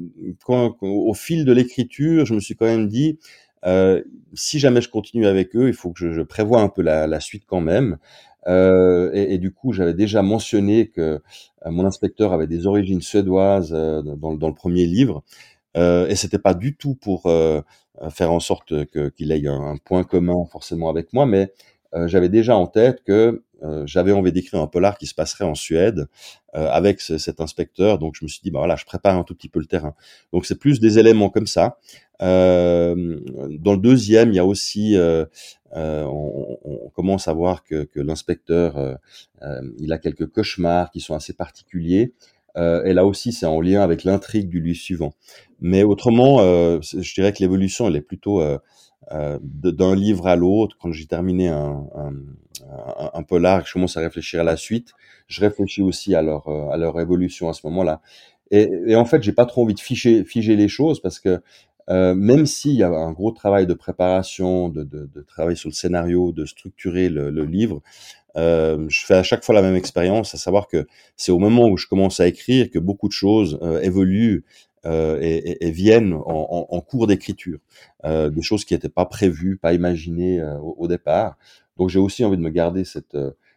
quand, 0.45 0.77
au 0.81 1.15
fil 1.15 1.45
de 1.45 1.53
l'écriture, 1.53 2.27
je 2.27 2.35
me 2.35 2.41
suis 2.41 2.57
quand 2.57 2.67
même 2.67 2.89
dit, 2.89 3.19
euh, 3.67 4.03
si 4.35 4.59
jamais 4.59 4.81
je 4.81 4.89
continue 4.89 5.27
avec 5.27 5.55
eux, 5.55 5.69
il 5.69 5.75
faut 5.75 5.93
que 5.93 5.99
je, 5.99 6.13
je 6.13 6.23
prévoie 6.23 6.61
un 6.61 6.69
peu 6.69 6.83
la, 6.83 7.07
la 7.07 7.21
suite 7.21 7.45
quand 7.47 7.61
même. 7.61 7.99
Euh, 8.47 9.11
et, 9.13 9.35
et, 9.35 9.39
du 9.39 9.53
coup, 9.53 9.73
j'avais 9.73 9.95
déjà 9.95 10.23
mentionné 10.23 10.89
que 10.89 11.01
euh, 11.67 11.71
mon 11.71 11.85
inspecteur 11.85 12.33
avait 12.33 12.47
des 12.47 12.67
origines 12.67 13.03
suédoises 13.03 13.73
euh, 13.75 14.03
dans, 14.03 14.35
dans, 14.35 14.49
le 14.49 14.55
premier 14.55 14.87
livre, 14.87 15.23
euh, 15.77 16.09
et 16.09 16.17
c'était 16.17 16.39
pas 16.39 16.55
du 16.55 16.77
tout 16.77 16.95
pour 16.95 17.27
euh, 17.27 17.63
faire 18.11 18.33
en 18.33 18.41
sorte 18.41 18.73
qu'il 19.13 19.33
ait 19.33 19.47
un, 19.47 19.77
point 19.85 20.05
commun 20.05 20.45
forcément 20.51 20.89
avec 20.89 21.13
moi, 21.13 21.27
mais 21.27 21.53
j'avais 22.07 22.29
déjà 22.29 22.57
en 22.57 22.69
tête 22.69 23.03
que 23.03 23.43
euh, 23.65 23.83
j'avais 23.85 24.13
envie 24.13 24.31
d'écrire 24.31 24.61
un 24.61 24.69
polar 24.69 24.97
qui 24.97 25.07
se 25.07 25.15
passerait 25.15 25.45
en 25.45 25.57
Suède 25.57 26.07
avec 26.53 27.01
cet 27.01 27.41
inspecteur. 27.41 27.99
Donc 27.99 28.15
je 28.17 28.25
me 28.25 28.29
suis 28.29 28.41
dit, 28.43 28.53
bah 28.53 28.61
voilà, 28.61 28.77
je 28.77 28.85
prépare 28.85 29.17
un 29.17 29.25
tout 29.25 29.35
petit 29.35 29.49
peu 29.49 29.59
le 29.59 29.67
terrain. 29.67 29.95
Donc 30.33 30.47
c'est 30.47 30.55
plus 30.55 30.79
des 30.79 31.01
éléments 31.01 31.31
comme 31.31 31.49
ça. 31.49 31.79
dans 32.21 32.95
le 32.95 33.77
deuxième, 33.77 34.31
il 34.31 34.37
y 34.37 34.39
a 34.39 34.47
aussi, 34.47 34.97
on, 35.75 36.59
on, 36.65 36.89
commence 36.91 37.27
à 37.27 37.33
voir 37.33 37.65
que, 37.65 37.83
que 37.83 37.99
l'inspecteur, 37.99 38.99
il 39.79 39.93
a 39.93 39.99
quelques 39.99 40.29
cauchemars 40.29 40.93
qui 40.93 41.01
sont 41.01 41.15
assez 41.15 41.33
particuliers. 41.33 42.15
Euh, 42.57 42.85
et 42.85 42.93
là 42.93 43.07
aussi, 43.07 43.33
c'est 43.33 43.47
en 43.47 43.61
lien 43.61 43.83
avec 43.83 44.05
l'intrigue 44.05 44.49
du 44.49 44.61
livre 44.61 44.79
suivant. 44.79 45.13
Mais 45.61 45.83
autrement, 45.83 46.41
euh, 46.41 46.81
je 46.83 47.15
dirais 47.15 47.33
que 47.33 47.39
l'évolution, 47.41 47.89
elle 47.89 47.97
est 47.97 48.01
plutôt 48.01 48.41
euh, 48.41 48.59
d'un 49.43 49.95
livre 49.95 50.27
à 50.27 50.37
l'autre. 50.37 50.77
Quand 50.81 50.93
j'ai 50.93 51.07
terminé 51.07 51.49
un, 51.49 51.85
un, 51.95 52.13
un, 53.15 53.63
je 53.65 53.73
commence 53.73 53.97
à 53.97 54.01
réfléchir 54.01 54.41
à 54.41 54.45
la 54.45 54.57
suite. 54.57 54.93
Je 55.27 55.41
réfléchis 55.41 55.83
aussi 55.83 56.15
à 56.15 56.23
leur 56.23 56.49
à 56.49 56.77
leur 56.77 56.99
évolution 57.01 57.49
à 57.49 57.53
ce 57.53 57.67
moment-là. 57.67 58.01
Et, 58.53 58.97
en 58.97 59.05
fait, 59.05 59.23
j'ai 59.23 59.33
pas 59.33 59.47
trop 59.47 59.63
envie 59.63 59.75
de 59.75 59.81
figer, 59.81 60.25
figer 60.25 60.57
les 60.57 60.67
choses 60.67 61.01
parce 61.01 61.21
que 61.21 61.41
même 61.89 62.47
s'il 62.47 62.75
y 62.75 62.83
a 62.83 62.89
un 62.89 63.13
gros 63.13 63.31
travail 63.33 63.67
de 63.67 63.75
préparation, 63.75 64.69
de, 64.69 64.85
de, 64.85 65.23
travail 65.23 65.57
sur 65.57 65.69
le 65.69 65.75
scénario, 65.75 66.33
de 66.33 66.45
structurer 66.45 67.09
le 67.09 67.45
livre, 67.45 67.81
euh, 68.37 68.87
je 68.89 69.05
fais 69.05 69.15
à 69.15 69.23
chaque 69.23 69.45
fois 69.45 69.55
la 69.55 69.63
même 69.63 69.77
expérience, 69.77 70.35
à 70.35 70.39
savoir 70.39 70.69
que 70.69 70.87
c'est 71.17 71.33
au 71.33 71.39
moment 71.39 71.69
où 71.69 71.77
je 71.77 71.87
commence 71.87 72.21
à 72.21 72.27
écrire 72.27 72.71
que 72.71 72.79
beaucoup 72.79 73.09
de 73.09 73.13
choses 73.13 73.59
euh, 73.63 73.81
évoluent 73.81 74.45
euh, 74.87 75.19
et, 75.21 75.67
et, 75.67 75.71
viennent 75.71 76.15
en, 76.15 76.23
en, 76.25 76.67
en 76.71 76.81
cours 76.81 77.07
d'écriture, 77.07 77.59
euh, 78.05 78.31
des 78.31 78.41
choses 78.41 78.65
qui 78.65 78.73
n'étaient 78.73 78.89
pas 78.89 79.05
prévues, 79.05 79.59
pas 79.59 79.75
imaginées 79.75 80.41
euh, 80.41 80.57
au, 80.59 80.75
au, 80.79 80.89
départ. 80.89 81.37
Donc 81.77 81.91
j'ai 81.91 81.99
aussi 81.99 82.25
envie 82.25 82.39
de 82.39 82.43
me 82.43 82.51
garder 82.51 82.85
cette 82.85 83.17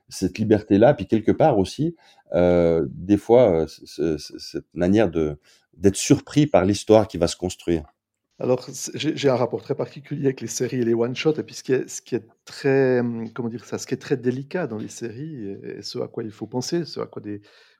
cette 0.09 0.37
liberté-là, 0.37 0.93
puis 0.93 1.07
quelque 1.07 1.31
part 1.31 1.57
aussi, 1.57 1.95
des 2.33 3.17
fois, 3.17 3.65
cette 3.67 4.65
manière 4.73 5.09
de 5.09 5.37
d'être 5.75 5.95
surpris 5.95 6.45
par 6.45 6.65
l'histoire 6.65 7.07
qui 7.07 7.17
va 7.17 7.27
se 7.27 7.35
construire. 7.35 7.83
Alors, 8.39 8.67
j'ai 8.95 9.29
un 9.29 9.35
rapport 9.35 9.61
très 9.61 9.75
particulier 9.75 10.25
avec 10.25 10.41
les 10.41 10.47
séries 10.47 10.81
et 10.81 10.85
les 10.85 10.95
one-shots, 10.95 11.39
et 11.39 11.43
puis 11.43 11.53
ce 11.53 11.63
qui 11.63 11.73
est, 12.15 12.27
très, 12.45 13.01
comment 13.35 13.47
dire 13.47 13.63
ça, 13.63 13.77
ce 13.77 13.85
qui 13.85 13.93
est 13.93 13.97
très 13.97 14.17
délicat 14.17 14.65
dans 14.65 14.79
les 14.79 14.87
séries, 14.87 15.49
et, 15.63 15.81
ce 15.83 15.99
à 15.99 16.07
quoi 16.07 16.23
il 16.23 16.31
faut 16.31 16.47
penser, 16.47 16.83
ce 16.83 16.99
à 16.99 17.05
quoi 17.05 17.21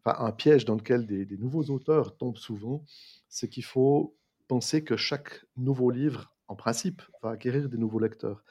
un 0.06 0.32
piège 0.32 0.66
dans 0.66 0.76
lequel 0.76 1.08
des, 1.08 1.38
nouveaux 1.38 1.63
auteurs 1.72 2.18
tombent 2.18 2.38
souvent, 2.38 2.86
c'est 3.30 3.50
qu'il 3.50 3.63
faut 3.63 4.16
penser 4.48 4.84
que 4.84 4.96
chaque 4.96 5.44
nouveau 5.58 5.89
livre, 5.89 6.36
en 6.48 6.56
principe, 6.56 7.02
va 7.24 7.32
acquérir 7.32 7.68
des 7.68 7.78
nouveaux 7.78 8.00
lecteurs. 8.00 8.44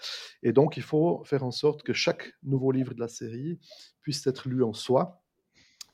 Et 0.43 0.53
donc, 0.53 0.77
il 0.77 0.83
faut 0.83 1.23
faire 1.25 1.45
en 1.45 1.53
sorte 1.53 1.85
que 1.85 1.93
chaque 1.93 2.33
nouveau 2.43 2.73
livre 2.73 2.95
de 2.95 3.01
la 3.01 3.09
série 3.09 3.61
puisse 4.01 4.27
être 4.27 4.49
lu 4.49 4.65
en 4.65 4.73
soi, 4.73 5.23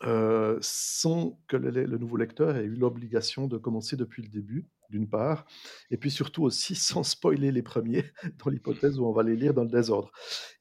euh, 0.05 0.57
sans 0.63 1.39
que 1.49 1.57
le 1.59 1.99
nouveau 1.99 2.17
lecteur 2.17 2.57
ait 2.57 2.65
eu 2.65 2.77
l'obligation 2.77 3.47
de 3.47 3.59
commencer 3.59 3.97
depuis 3.97 4.23
le 4.23 4.29
début 4.29 4.71
d'une 4.89 5.09
part, 5.09 5.47
et 5.91 5.97
puis 5.97 6.11
surtout 6.11 6.45
aussi 6.45 6.75
sans 6.75 7.03
spoiler 7.03 7.53
les 7.53 7.63
premiers, 7.63 8.05
dans 8.45 8.51
l'hypothèse 8.51 8.99
où 8.99 9.07
on 9.07 9.13
va 9.13 9.23
les 9.23 9.37
lire 9.37 9.55
dans 9.55 9.65
le 9.65 9.71
désordre. 9.71 10.11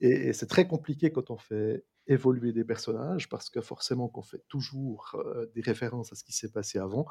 Et, 0.01 0.33
c'est 0.33 0.47
très 0.47 0.67
compliqué 0.67 1.11
quand 1.11 1.31
on 1.31 1.37
fait 1.37 1.85
évoluer 2.07 2.53
des 2.53 2.63
personnages, 2.63 3.27
parce 3.27 3.49
que 3.49 3.59
forcément 3.59 4.07
qu'on 4.07 4.21
fait 4.21 4.41
toujours 4.47 5.15
euh, 5.15 5.45
des 5.53 5.61
références 5.61 6.13
à 6.13 6.15
ce 6.15 6.23
qui 6.23 6.31
s'est 6.31 6.51
passé 6.51 6.79
avant, 6.79 7.05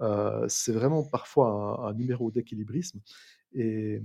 euh, 0.00 0.44
c'est 0.48 0.72
vraiment 0.72 1.04
parfois 1.04 1.48
un, 1.84 1.88
un 1.88 1.94
numéro 1.94 2.30
d'équilibrisme. 2.30 3.00
Et, 3.52 4.02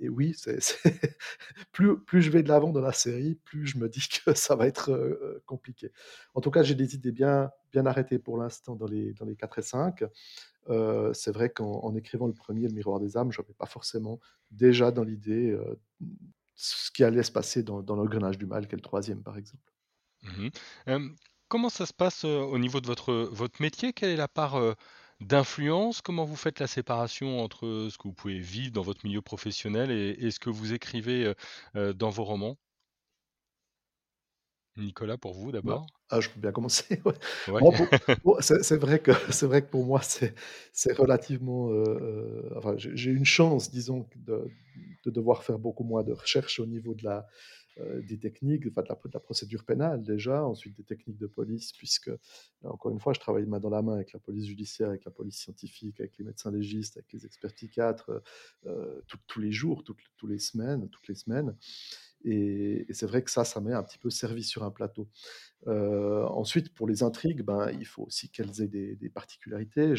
et 0.00 0.08
oui, 0.08 0.34
plus, 1.72 2.22
je 2.22 2.30
vais 2.30 2.42
de 2.42 2.48
l'avant 2.48 2.70
dans 2.70 2.80
la 2.80 2.92
série, 2.92 3.34
plus 3.44 3.66
je 3.66 3.78
me 3.78 3.88
dis 3.88 4.06
que 4.24 4.34
ça 4.34 4.56
va 4.56 4.66
être 4.66 4.90
euh, 4.90 5.42
compliqué. 5.46 5.92
En 6.34 6.40
tout 6.40 6.50
cas, 6.50 6.62
j'ai 6.62 6.74
des 6.74 6.94
idées 6.94 7.12
bien, 7.12 7.50
arrêtées 7.74 8.18
pour 8.18 8.38
l'instant 8.38 8.76
dans 8.76 8.86
les, 8.86 9.12
dans 9.14 9.24
les 9.24 9.36
4 9.36 9.58
et 9.58 9.62
5. 9.62 10.04
Euh, 10.68 11.12
c'est 11.14 11.32
vrai 11.32 11.50
qu'en 11.50 11.94
écrivant 11.94 12.26
le 12.26 12.34
premier, 12.34 12.68
Le 12.68 12.74
Miroir 12.74 13.00
des 13.00 13.16
âmes, 13.16 13.32
je 13.32 13.40
n'avais 13.40 13.54
pas 13.54 13.66
forcément 13.66 14.20
déjà 14.50 14.90
dans 14.90 15.04
l'idée 15.04 15.50
euh, 15.50 15.78
ce 16.54 16.90
qui 16.90 17.04
allait 17.04 17.22
se 17.22 17.32
passer 17.32 17.62
dans, 17.62 17.82
dans 17.82 17.96
l'engrenage 17.96 18.38
du 18.38 18.46
mal, 18.46 18.66
qui 18.66 18.74
est 18.74 18.78
le 18.78 18.82
troisième, 18.82 19.22
par 19.22 19.36
exemple. 19.36 19.72
Mmh 20.22 21.08
comment 21.50 21.70
ça 21.70 21.86
se 21.86 21.94
passe 21.94 22.24
au 22.24 22.58
niveau 22.58 22.82
de 22.82 22.86
votre 22.86 23.62
métier? 23.62 23.94
Quelle 23.94 24.10
est 24.10 24.16
la 24.16 24.28
part 24.28 24.60
d'influence? 25.20 26.00
Comment 26.02 26.24
vous 26.24 26.34
faites 26.36 26.58
la 26.60 26.66
séparation 26.66 27.40
entre 27.40 27.88
ce 27.90 27.96
que 27.98 28.04
vous 28.08 28.12
pouvez 28.14 28.38
vivre 28.40 28.72
dans 28.72 28.82
votre 28.82 29.04
milieu 29.06 29.22
professionnel 29.22 29.90
et, 29.92 30.10
et 30.18 30.30
ce 30.32 30.40
que 30.40 30.50
vous 30.50 30.72
écrivez 30.72 31.32
dans 31.74 32.10
vos 32.10 32.24
romans? 32.24 32.56
Nicolas, 34.76 35.18
pour 35.18 35.34
vous 35.34 35.52
Bah, 35.62 35.76
d'abord 35.76 35.92
ah, 36.10 36.20
je 36.20 36.30
peux 36.30 36.40
bien 36.40 36.52
commencer. 36.52 37.00
ouais. 37.04 37.12
Ouais. 37.46 37.64
Bon, 37.64 37.72
pour- 37.72 37.88
pour- 38.22 38.42
c'est 38.42 38.76
vrai 38.76 39.00
que 39.00 39.10
vrai 39.46 39.62
que 39.62 39.70
pour 39.70 39.84
moi 39.84 40.00
c'est 40.72 40.92
relativement. 40.92 41.70
euh, 41.70 41.84
euh, 42.00 42.50
enfin, 42.56 42.74
j'ai 42.76 43.10
une 43.10 43.24
chance, 43.24 43.70
disons, 43.70 44.08
de, 44.16 44.44
de 45.04 45.10
devoir 45.10 45.42
faire 45.44 45.58
beaucoup 45.58 45.84
moins 45.84 46.04
de 46.04 46.12
recherches 46.12 46.60
au 46.60 46.66
niveau 46.66 46.94
de 46.94 47.04
la 47.04 47.18
euh, 47.18 47.22
des 48.02 48.18
techniques, 48.18 48.64
enfin 48.68 48.82
de 48.82 49.10
la, 49.12 49.20
procédure 49.20 49.64
pénale 49.64 50.02
déjà, 50.02 50.44
ensuite 50.44 50.76
des 50.76 50.84
techniques 50.84 51.18
de 51.18 51.26
police, 51.26 51.72
puisque 51.72 52.10
encore 52.64 52.90
une 52.90 53.00
fois, 53.00 53.12
je 53.12 53.20
travaille 53.20 53.46
main 53.46 53.60
dans 53.60 53.70
la 53.70 53.82
main 53.82 53.94
avec 53.94 54.12
la 54.12 54.18
police 54.18 54.46
judiciaire, 54.46 54.88
avec 54.88 55.04
la 55.04 55.10
police 55.10 55.38
scientifique, 55.38 56.00
avec 56.00 56.18
les 56.18 56.24
médecins 56.24 56.50
légistes, 56.50 56.96
avec 56.96 57.12
les 57.12 57.24
experts 57.24 57.52
psychiatres, 57.54 58.22
euh, 58.66 59.00
tout- 59.06 59.18
tous 59.26 59.40
les 59.40 59.52
jours, 59.52 59.84
toutes, 59.84 60.00
les 60.28 60.38
semaines, 60.38 60.88
toutes 60.88 61.08
les 61.08 61.14
semaines. 61.14 61.56
Et, 62.24 62.86
c'est 62.90 63.06
vrai 63.06 63.22
que 63.22 63.30
ça, 63.30 63.44
ça 63.44 63.60
m'est 63.60 63.72
un 63.72 63.82
petit 63.82 63.98
peu 63.98 64.10
servi 64.10 64.42
sur 64.42 64.64
un 64.64 64.70
plateau. 64.70 65.08
Euh, 65.68 66.24
ensuite, 66.24 66.74
pour 66.74 66.88
les 66.88 67.02
intrigues, 67.02 67.42
ben, 67.42 67.70
il 67.70 67.86
faut 67.86 68.02
aussi 68.04 68.28
qu'elles 68.30 68.62
aient 68.62 68.68
des, 68.68 69.10
particularités. 69.10 69.94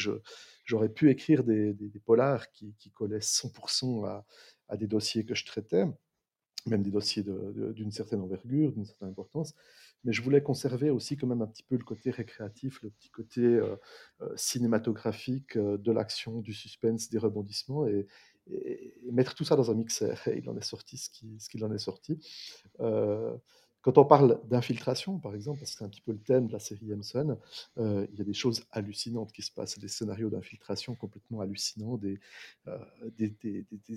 J'aurais 0.66 0.90
pu 0.90 1.10
écrire 1.10 1.44
des, 1.44 1.76
polars 2.06 2.52
qui, 2.52 2.76
qui 2.78 2.92
collaient 2.92 3.22
100% 3.22 4.06
à, 4.06 4.26
à 4.68 4.78
des 4.78 4.88
dossiers 4.88 5.26
que 5.26 5.36
je 5.36 5.46
traitais, 5.46 5.86
même 6.68 6.84
des 6.84 6.92
dossiers 6.92 7.24
d'une 7.24 7.92
certaine 7.92 8.22
envergure, 8.22 8.72
d'une 8.72 8.86
certaine 8.86 9.10
importance. 9.10 9.54
Mais 10.04 10.14
je 10.14 10.22
voulais 10.22 10.42
conserver 10.42 10.90
aussi 10.90 11.18
quand 11.18 11.28
même 11.28 11.42
un 11.42 11.48
petit 11.48 11.64
peu 11.64 11.76
le 11.78 11.84
côté 11.84 12.12
récréatif, 12.12 12.82
le 12.84 12.90
petit 12.92 13.10
côté 13.10 13.42
euh, 13.42 13.76
euh, 14.22 14.30
cinématographique 14.36 15.58
euh, 15.58 15.78
de 15.78 15.92
l'action, 15.92 16.40
du 16.42 16.54
suspense, 16.54 17.10
des 17.10 17.18
rebondissements, 17.18 17.88
et, 17.88 18.08
et- 18.52 18.94
et 19.08 19.12
mettre 19.12 19.36
tout 19.36 19.44
ça 19.46 19.56
dans 19.56 19.72
un 19.72 19.76
mixeur. 19.76 20.28
Et 20.28 20.40
il 20.40 20.50
en 20.50 20.58
est 20.58 20.64
sorti 20.64 20.98
ce 20.98 21.10
qui- 21.10 21.40
ce 21.40 21.50
qu'il 21.50 21.64
en 21.66 21.72
est 21.74 21.78
sorti. 21.80 22.20
Quand 23.82 23.98
on 23.98 24.06
parle 24.06 24.40
d'infiltration, 24.48 25.20
par 25.20 25.36
exemple, 25.36 25.60
parce 25.60 25.72
que 25.72 25.78
c'est 25.78 25.86
un 25.86 25.90
petit 25.90 26.02
peu 26.02 26.12
le 26.12 26.20
thème 26.20 26.48
de 26.48 26.54
la 26.54 26.60
série 26.60 26.94
Emson, 26.94 27.38
euh, 27.78 28.06
il 28.12 28.20
y 28.20 28.22
a 28.22 28.26
des 28.26 28.34
choses 28.34 28.66
hallucinantes 28.72 29.32
qui 29.32 29.42
se 29.42 29.52
passent, 29.52 29.80
des 29.80 29.88
scénarios 29.88 30.30
d'infiltration 30.30 30.96
complètement 30.96 31.40
hallucinants, 31.40 31.98
des, 31.98 32.20
euh, 32.68 32.78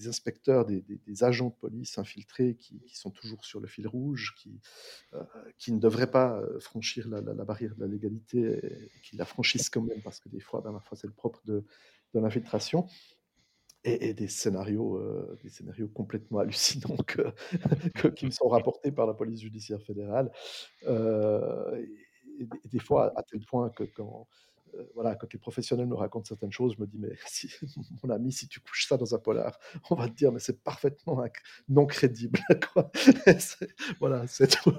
inspecteurs, 0.06 0.66
des, 0.66 1.24
agents 1.24 1.48
de 1.48 1.54
police 1.54 1.98
infiltrés 1.98 2.54
qui, 2.54 2.80
sont 2.94 3.10
toujours 3.10 3.44
sur 3.44 3.58
le 3.58 3.66
fil 3.66 3.88
rouge, 3.88 4.34
qui, 4.38 4.60
euh, 5.14 5.24
ne 5.68 5.78
devraient 5.78 6.10
pas 6.10 6.40
franchir 6.60 7.08
la, 7.08 7.20
barrière 7.20 7.74
de 7.74 7.80
la 7.80 7.88
légalité, 7.88 8.60
qui 9.02 9.16
la 9.16 9.24
franchissent 9.24 9.70
quand 9.70 9.82
même, 9.82 10.00
parce 10.02 10.20
que 10.20 10.28
des 10.28 10.40
fois, 10.40 10.60
ben, 10.60 10.72
parfois 10.72 10.96
c'est 10.96 11.06
le 11.08 11.12
propre 11.12 11.40
de 11.44 11.64
l'infiltration 12.14 12.86
et, 13.84 14.10
et 14.10 14.14
des 14.14 14.28
scénarios, 14.28 14.96
euh, 14.96 15.38
des 15.42 15.48
scénarios 15.50 15.88
complètement 15.88 16.38
hallucinants 16.40 16.96
que, 17.06 17.22
que- 17.96 18.08
qui 18.08 18.26
me 18.26 18.30
sont 18.30 18.48
rapportés 18.48 18.92
par 18.92 19.06
la 19.06 19.14
police 19.14 19.40
judiciaire 19.40 19.82
fédérale. 19.82 20.30
Euh, 20.86 21.76
et, 22.40 22.44
et 22.64 22.68
des 22.68 22.78
fois, 22.80 23.12
à 23.16 23.22
tel 23.22 23.40
point 23.44 23.70
que 23.70 23.84
quand, 23.84 24.28
euh, 24.74 24.84
voilà, 24.94 25.14
quand 25.16 25.32
les 25.32 25.38
professionnels 25.38 25.86
me 25.86 25.94
racontent 25.94 26.24
certaines 26.24 26.52
choses, 26.52 26.74
je 26.76 26.80
me 26.80 26.86
dis, 26.86 26.98
mais 26.98 27.10
si, 27.26 27.50
mon 28.02 28.10
ami, 28.10 28.32
si 28.32 28.48
tu 28.48 28.60
couches 28.60 28.86
ça 28.88 28.96
dans 28.96 29.14
un 29.14 29.18
polar, 29.18 29.58
on 29.90 29.94
va 29.96 30.08
te 30.08 30.14
dire, 30.14 30.32
mais 30.32 30.40
c'est 30.40 30.62
parfaitement 30.62 31.22
non 31.68 31.86
crédible. 31.86 32.40
quoi. 32.72 32.90
C'est- 33.38 33.68
voilà, 34.00 34.26
c'est 34.26 34.48
tout, 34.48 34.72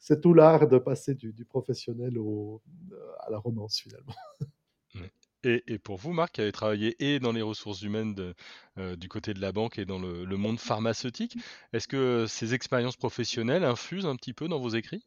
c'est 0.00 0.20
tout 0.20 0.34
l'art 0.34 0.68
de 0.68 0.78
passer 0.78 1.14
du, 1.14 1.32
du 1.32 1.44
professionnel 1.44 2.18
au, 2.18 2.62
à 3.20 3.30
la 3.30 3.38
romance, 3.38 3.80
finalement. 3.80 4.14
Et, 5.44 5.62
et 5.72 5.78
pour 5.78 5.96
vous, 5.96 6.12
Marc, 6.12 6.32
qui 6.34 6.40
avez 6.42 6.52
travaillé 6.52 6.96
et 6.98 7.18
dans 7.20 7.32
les 7.32 7.42
ressources 7.42 7.82
humaines 7.82 8.14
de- 8.14 8.34
euh, 8.78 8.96
du 8.96 9.08
côté 9.08 9.34
de 9.34 9.40
la 9.40 9.52
banque 9.52 9.78
et 9.78 9.84
dans 9.86 9.98
le, 9.98 10.24
le 10.24 10.36
monde 10.36 10.58
pharmaceutique, 10.60 11.36
est-ce 11.72 11.88
que 11.88 12.26
ces 12.28 12.54
expériences 12.54 12.96
professionnelles 12.96 13.64
infusent 13.64 14.06
un 14.06 14.16
petit 14.16 14.32
peu 14.34 14.48
dans 14.48 14.58
vos 14.60 14.70
écrits? 14.70 15.02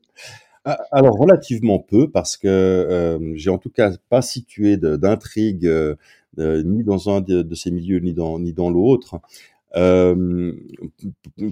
Ah, 0.66 0.78
Alors 0.92 1.18
relativement 1.18 1.80
peu 1.80 2.10
parce 2.10 2.38
que 2.38 2.48
euh, 2.48 3.34
j'ai 3.36 3.50
en 3.50 3.58
tout 3.58 3.70
cas 3.70 3.92
pas 4.10 4.22
situé 4.22 4.78
d'intrigue 4.78 5.66
euh, 5.68 5.96
euh, 6.40 6.64
ni 6.64 6.84
dans 6.84 7.10
un 7.10 7.20
de, 7.22 7.42
de 7.42 7.56
ces 7.56 7.70
milieux 7.72 8.00
ni 8.00 8.14
dans 8.14 8.40
ni 8.40 8.54
dans 8.54 8.70
l'autre. 8.70 9.20
Euh, 9.76 10.54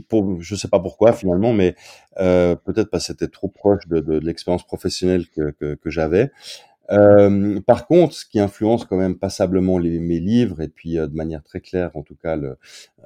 pour, 0.09 0.41
je 0.41 0.55
sais 0.55 0.67
pas 0.67 0.79
pourquoi 0.79 1.13
finalement, 1.13 1.53
mais 1.53 1.75
euh, 2.19 2.55
peut-être 2.55 2.89
parce 2.89 3.07
que 3.07 3.13
c'était 3.13 3.27
trop 3.27 3.47
proche 3.47 3.87
de, 3.87 3.99
de, 3.99 4.19
de 4.19 4.25
l'expérience 4.25 4.65
professionnelle 4.65 5.27
que, 5.29 5.51
que, 5.51 5.75
que 5.75 5.89
j'avais. 5.89 6.31
Euh, 6.91 7.59
par 7.61 7.87
contre, 7.87 8.13
ce 8.13 8.25
qui 8.25 8.39
influence 8.39 8.85
quand 8.85 8.97
même 8.97 9.15
passablement 9.17 9.77
mes 9.79 10.19
livres, 10.19 10.61
et 10.61 10.67
puis 10.67 10.97
euh, 10.97 11.07
de 11.07 11.15
manière 11.15 11.43
très 11.43 11.61
claire, 11.61 11.91
en 11.95 12.01
tout 12.03 12.15
cas 12.15 12.35
le, 12.35 12.57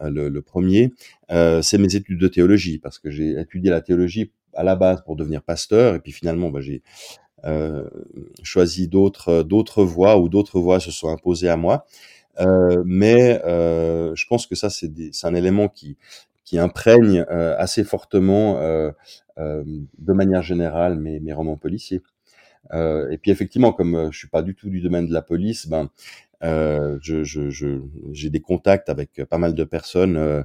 le 0.02 0.41
premier, 0.41 0.91
euh, 1.32 1.62
c'est 1.62 1.78
mes 1.78 1.95
études 1.95 2.19
de 2.19 2.28
théologie, 2.28 2.80
parce 2.80 3.00
que 3.00 3.12
j'ai 3.12 3.39
étudié 3.39 3.69
la 3.69 3.82
théologie 3.82 4.32
à 4.54 4.63
la 4.63 4.76
base 4.76 5.04
pour 5.04 5.15
devenir 5.15 5.41
pasteur, 5.43 5.95
et 5.95 6.00
puis 6.00 6.12
finalement, 6.12 6.50
bah, 6.50 6.62
j'ai 6.62 6.82
choisi 8.43 8.88
d'autres 8.88 9.84
voies 9.84 10.17
ou 10.17 10.30
d'autres 10.30 10.60
voies 10.60 10.80
se 10.80 10.91
sont 10.91 11.10
imposées 11.10 11.50
à 11.50 11.58
moi. 11.58 11.86
mais 12.86 13.39
je 13.43 14.26
pense 14.28 14.48
que 14.48 14.56
ça, 14.56 14.69
c'est 14.69 14.89
un 15.24 15.36
élément 15.36 15.67
qui 15.69 15.98
imprègne 16.58 17.26
assez 17.30 17.84
fortement, 17.84 18.60
de 19.38 20.13
manière 20.13 20.41
générale, 20.41 20.98
mes 21.00 21.34
romans 21.34 21.58
policiers. 21.58 22.02
Euh, 22.73 23.10
et 23.12 23.17
puis 23.17 23.32
effectivement, 23.32 23.71
comme 23.73 23.95
euh, 23.95 24.12
je 24.12 24.17
suis 24.17 24.28
pas 24.28 24.41
du 24.41 24.56
tout 24.56 24.69
du 24.69 24.82
domaine 24.82 25.08
de 25.08 25.13
la 25.13 25.21
police, 25.21 25.67
ben 25.67 25.89
euh, 26.43 26.97
je, 27.01 27.23
je, 27.23 27.49
je, 27.49 27.80
j'ai 28.12 28.30
des 28.30 28.41
contacts 28.41 28.89
avec 28.89 29.23
pas 29.30 29.38
mal 29.38 29.56
de 29.56 29.63
personnes 29.63 30.17
euh, 30.17 30.43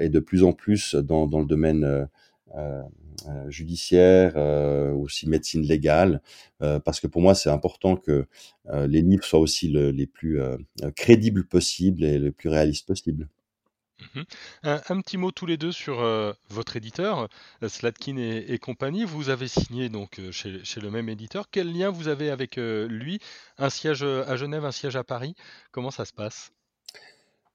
et 0.00 0.08
de 0.08 0.20
plus 0.20 0.44
en 0.44 0.52
plus 0.52 0.94
dans, 0.94 1.26
dans 1.26 1.40
le 1.40 1.46
domaine 1.46 2.08
euh, 2.56 2.82
judiciaire, 3.48 4.36
aussi 4.96 5.28
médecine 5.28 5.62
légale, 5.62 6.20
parce 6.58 6.98
que 7.00 7.06
pour 7.06 7.22
moi 7.22 7.34
c'est 7.34 7.50
important 7.50 7.96
que 7.96 8.26
les 8.86 9.00
livres 9.00 9.24
soient 9.24 9.38
aussi 9.38 9.68
le, 9.68 9.90
les 9.90 10.06
plus 10.06 10.40
crédibles 10.96 11.44
possibles 11.46 12.02
et 12.02 12.18
les 12.18 12.32
plus 12.32 12.48
réalistes 12.48 12.86
possibles. 12.86 13.28
Mmh 14.14 14.22
un, 14.64 15.00
petit 15.00 15.16
mot 15.16 15.30
tous 15.30 15.46
les 15.46 15.56
deux 15.56 15.72
sur 15.72 16.00
euh, 16.00 16.32
votre 16.50 16.76
éditeur, 16.76 17.28
euh, 17.62 17.68
Slatkin 17.68 18.16
et, 18.16 18.58
compagnie. 18.58 19.04
Vous 19.04 19.28
avez 19.28 19.48
signé 19.48 19.88
donc 19.88 20.18
euh, 20.18 20.30
chez, 20.32 20.80
le 20.80 20.90
même 20.90 21.08
éditeur. 21.08 21.48
Quel 21.50 21.72
lien 21.72 21.90
vous 21.90 22.08
avez 22.08 22.30
avec 22.30 22.56
lui? 22.56 23.20
Un 23.58 23.70
siège 23.70 24.02
à 24.02 24.36
Genève, 24.36 24.64
un 24.64 24.72
siège 24.72 24.96
à 24.96 25.04
Paris? 25.04 25.34
Comment 25.70 25.90
ça 25.90 26.04
se 26.04 26.12
passe? 26.12 26.52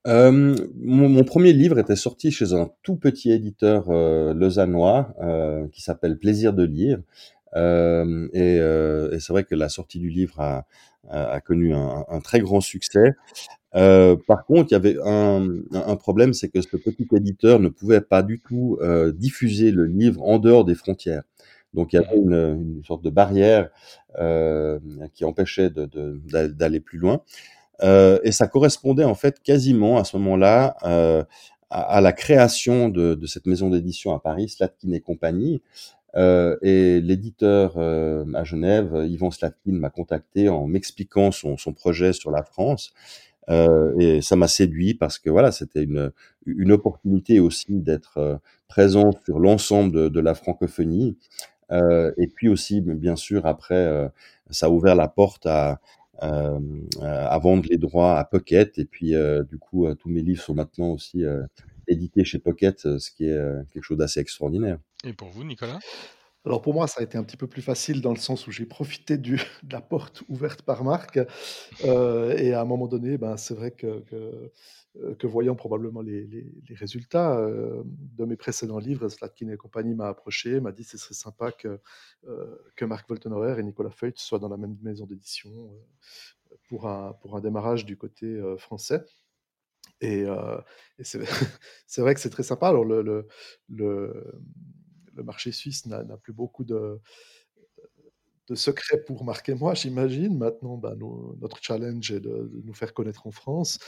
Mon, 0.06 1.24
premier 1.26 1.52
livre 1.52 1.80
était 1.80 1.98
sorti 1.98 2.32
chez 2.32 2.54
un 2.54 2.70
tout 2.82 2.96
petit 2.96 3.32
éditeur 3.32 3.92
lausannois 4.34 5.14
qui 5.74 5.82
s'appelle 5.82 6.18
Plaisir 6.18 6.54
de 6.54 6.64
lire. 6.64 7.00
et, 7.56 9.20
c'est 9.20 9.34
vrai 9.34 9.44
que 9.44 9.56
la 9.56 9.70
sortie 9.70 10.00
du 10.00 10.10
livre 10.10 10.64
a, 11.10 11.42
connu 11.42 11.74
un, 11.74 12.20
très 12.24 12.40
grand 12.40 12.62
succès. 12.62 13.16
Euh, 13.78 14.16
par 14.28 14.46
contre, 14.46 14.72
il 14.72 14.74
y 14.74 14.76
avait 14.76 14.98
un, 15.06 15.48
un 15.74 15.96
problème, 15.96 16.34
c'est 16.34 16.50
que 16.50 16.62
ce 16.62 16.78
petit 16.78 17.08
éditeur 17.16 17.60
ne 17.60 17.70
pouvait 17.70 18.02
pas 18.02 18.24
du 18.24 18.40
tout 18.40 18.78
euh, 18.82 19.12
diffuser 19.12 19.72
le 19.72 19.86
livre 19.86 20.22
en 20.24 20.40
dehors 20.40 20.66
des 20.66 20.76
frontières. 20.76 21.24
Donc 21.74 21.94
il 21.94 21.98
y 21.98 22.00
avait 22.00 22.18
une, 22.18 22.78
une 22.78 22.84
sorte 22.84 23.04
de 23.04 23.10
barrière 23.10 23.70
euh, 24.20 24.80
qui 25.13 25.26
empêchait 25.26 25.70
d'aller 25.70 26.80
plus 26.80 26.98
loin. 26.98 27.22
Euh, 27.84 28.20
et 28.24 28.32
ça 28.32 28.48
correspondait 28.48 29.04
en 29.04 29.13
fait 29.16 29.40
quasiment 29.44 29.98
à 30.00 30.04
ce 30.04 30.18
moment-là 30.18 30.78
euh, 30.84 31.24
à, 31.70 31.82
à, 31.98 32.02
la 32.02 32.13
création 32.13 32.90
de, 32.90 33.13
de 33.13 33.28
cette 33.28 33.46
maison 33.46 33.70
d'édition 33.70 34.16
à 34.16 34.20
Paris, 34.20 34.50
Slatkin 34.50 34.92
et 34.94 35.02
compagnie. 35.02 35.62
Euh, 36.16 36.58
et 36.63 37.00
l'éditeur 37.02 37.78
à 37.78 38.44
Genève, 38.44 39.06
Yvan 39.08 39.30
Slatkin, 39.30 39.74
m'a 39.74 39.92
contacté 39.92 40.50
en 40.50 40.66
m'expliquant 40.66 41.32
son, 41.32 41.58
son 41.58 41.74
projet 41.74 42.13
sur 42.13 42.32
la 42.32 42.44
France. 42.44 42.94
Euh, 43.50 43.98
et 43.98 44.22
ça 44.22 44.36
m'a 44.36 44.48
séduit 44.48 44.94
parce 44.94 45.20
que 45.20 45.30
voilà, 45.30 45.52
c'était 45.52 45.84
une, 45.84 46.12
une 46.46 46.72
opportunité 46.72 47.40
aussi 47.40 47.80
d'être 47.80 48.18
euh, 48.18 48.38
présent 48.68 49.12
sur 49.26 49.40
l'ensemble 49.40 50.10
de, 50.10 50.20
la 50.20 50.36
francophonie. 50.36 51.18
Euh, 51.72 52.12
et 52.18 52.28
puis 52.28 52.50
aussi, 52.50 52.82
bien 52.82 53.16
sûr, 53.16 53.46
après, 53.46 54.10
ça 54.50 54.68
a 54.68 54.70
ouvert 54.70 54.96
la 54.96 55.08
porte 55.08 55.46
à 55.46 55.80
vendre 56.22 57.64
les 57.70 57.78
droits 57.78 58.18
à 58.18 58.26
Pocket. 58.26 58.78
Et 58.78 58.86
puis, 58.86 59.14
du 59.50 59.58
coup, 59.58 59.88
tous 59.96 60.10
mes 60.10 60.22
livres 60.22 60.42
sont 60.42 60.54
maintenant 60.54 60.90
aussi 60.90 61.24
édités 61.88 62.26
chez 62.26 62.40
Pocket, 62.40 62.80
ce 63.00 63.12
qui 63.12 63.26
est 63.26 63.40
quelque 63.74 63.84
chose 63.84 63.98
d'assez 63.98 64.20
extraordinaire. 64.20 64.80
Et 65.06 65.14
pour 65.14 65.30
vous, 65.30 65.44
Nicolas? 65.44 65.80
Alors 66.48 66.62
pour 66.62 66.74
moi, 66.74 66.88
ça 66.88 67.02
a 67.02 67.04
été 67.04 67.18
un 67.18 67.24
petit 67.24 67.36
peu 67.36 67.48
plus 67.48 67.62
facile 67.62 68.02
dans 68.02 68.14
le 68.14 68.20
sens 68.20 68.48
où 68.48 68.52
j'ai 68.52 68.66
profité 68.66 69.18
de 69.18 69.38
la 69.70 69.82
porte 69.82 70.24
ouverte 70.30 70.62
par 70.62 70.86
Marc. 70.86 71.20
Euh, 71.84 72.38
et 72.38 72.54
à 72.54 72.62
un 72.62 72.66
moment 72.66 72.88
donné, 72.88 73.18
ben, 73.18 73.36
c'est 73.36 73.54
vrai 73.54 73.72
que, 73.72 74.00
que, 74.06 74.52
euh, 75.04 75.28
voyant 75.28 75.56
probablement 75.56 76.02
les, 76.02 76.26
les, 76.26 76.76
résultats 76.76 77.38
euh, 77.38 77.84
de 77.86 78.24
mes 78.24 78.38
précédents 78.38 78.80
livres, 78.80 79.10
Slatkin 79.10 79.50
et 79.50 79.58
compagnie 79.58 79.94
m'a 79.94 80.08
approché, 80.08 80.62
m'a 80.62 80.72
dit 80.72 80.84
que 80.84 80.92
ce 80.92 80.98
serait 80.98 81.16
sympa 81.16 81.52
que, 81.52 81.82
que 82.78 82.86
Marc 82.86 83.10
Voltenhoer 83.10 83.60
et 83.60 83.64
Nicolas 83.64 83.92
Feucht 83.92 84.18
soient 84.18 84.40
dans 84.40 84.50
la 84.50 84.58
même 84.58 84.78
maison 84.82 85.06
d'édition 85.06 85.52
pour, 86.70 86.88
un, 86.88 87.12
pour 87.22 87.36
un 87.36 87.42
démarrage 87.42 87.86
du 87.86 87.98
côté 87.98 88.42
français. 88.58 89.04
Et, 90.00 90.22
et 90.22 91.04
c'est 91.04 92.02
vrai 92.02 92.14
que 92.14 92.22
c'est 92.22 92.30
très 92.30 92.44
sympa. 92.44 92.70
Alors 92.70 92.86
le, 92.86 93.28
le 93.68 94.32
le 95.18 95.24
marché 95.24 95.52
suisse 95.52 95.86
n'a 95.86 96.18
plus 96.18 96.34
beaucoup 96.34 96.64
de, 96.64 97.00
secrets 98.56 99.04
pour 99.06 99.24
marquer 99.24 99.54
moi, 99.54 99.74
j'imagine. 99.74 100.38
Maintenant, 100.38 100.78
ben, 100.78 100.96
notre 101.42 101.58
challenge 101.62 102.12
est 102.12 102.20
de, 102.20 102.50
nous 102.64 102.74
faire 102.74 102.94
connaître 102.94 103.28
en 103.28 103.32
France. 103.32 103.80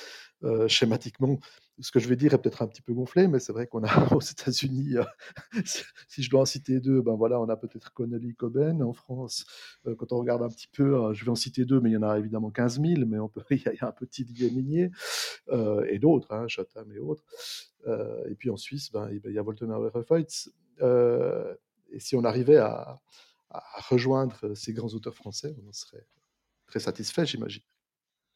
Euh, 0.44 0.68
schématiquement, 0.68 1.40
ce 1.80 1.92
que 1.92 2.00
je 2.00 2.08
vais 2.08 2.16
dire 2.16 2.34
est 2.34 2.42
peut-être 2.42 2.62
un 2.62 2.68
petit 2.68 2.82
peu 2.82 2.94
gonflé, 2.94 3.28
mais 3.28 3.40
c'est 3.40 3.52
vrai 3.52 3.68
qu'on 3.68 3.84
a 3.84 3.88
aux 4.16 4.22
États-Unis, 4.22 4.98
euh, 4.98 5.62
si 6.08 6.24
je 6.24 6.30
dois 6.30 6.42
en 6.42 6.46
citer 6.46 6.80
deux, 6.80 7.02
ben 7.02 7.16
voilà, 7.16 7.40
on 7.40 7.50
a 7.50 7.58
peut-être 7.58 7.94
Connelly 7.94 8.36
Coben 8.36 8.82
en 8.84 8.94
France. 8.94 9.46
Euh, 9.86 9.96
quand 9.96 10.12
on 10.12 10.20
regarde 10.20 10.44
un 10.44 10.50
petit 10.50 10.68
peu, 10.68 11.14
je 11.14 11.24
vais 11.26 11.32
en 11.32 11.36
citer 11.36 11.66
deux, 11.66 11.80
mais 11.80 11.90
il 11.90 11.94
y 11.94 11.98
en 11.98 12.04
a 12.04 12.18
évidemment 12.18 12.52
15 12.52 12.82
000, 12.82 13.06
mais 13.06 13.18
il, 13.52 13.62
y 13.62 13.80
a, 13.80 13.88
un 13.88 13.92
petit 13.92 14.24
Didier 14.24 14.52
Minier 14.52 14.92
et 15.88 16.00
d'autres, 16.00 16.34
hein, 16.34 16.48
Chatham 16.48 16.92
et 16.92 17.00
autres. 17.00 17.24
et 18.30 18.36
puis 18.36 18.50
en 18.50 18.58
Suisse, 18.58 18.92
ben, 18.92 19.10
il 19.12 19.34
y 19.34 19.40
a 19.40 19.42
Voltenauer 19.42 19.92
Feutz. 20.80 21.58
et 21.92 22.00
si 22.00 22.16
on 22.16 22.24
arrivait 22.24 22.58
à, 22.58 23.00
rejoindre 23.90 24.54
ces 24.54 24.74
grands 24.74 24.90
auteurs 24.90 25.16
français, 25.16 25.56
on 25.64 25.70
en 25.70 25.74
serait 25.74 26.06
très 26.68 26.80
satisfait, 26.80 27.26
j'imagine. 27.26 27.64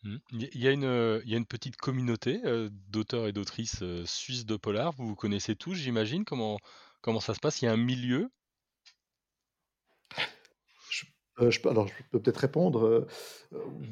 Mmh. 0.02 0.18
Il 0.32 0.60
y, 0.60 0.68
a 0.68 0.72
une, 0.72 1.22
il 1.24 1.32
y 1.32 1.36
a 1.36 1.38
une 1.38 1.46
petite 1.46 1.78
communauté 1.78 2.42
d'auteurs 2.90 3.28
et 3.28 3.32
d'autrices 3.32 3.84
suisses 4.06 4.46
de 4.46 4.58
polar. 4.58 4.92
Vous 4.94 5.08
vous 5.08 5.16
connaissez 5.16 5.56
tous, 5.56 5.76
j'imagine. 5.76 6.26
Comment 6.26 6.60
ça 7.22 7.36
se 7.36 7.40
passe? 7.40 7.62
Il 7.62 7.66
y 7.66 7.68
a 7.68 7.72
un 7.72 7.78
milieu 7.78 8.32
euh, 11.39 11.50
alors, 11.65 11.88
je 11.88 11.93
peux 12.12 12.19
peut-être 12.19 12.38
répondre. 12.38 13.08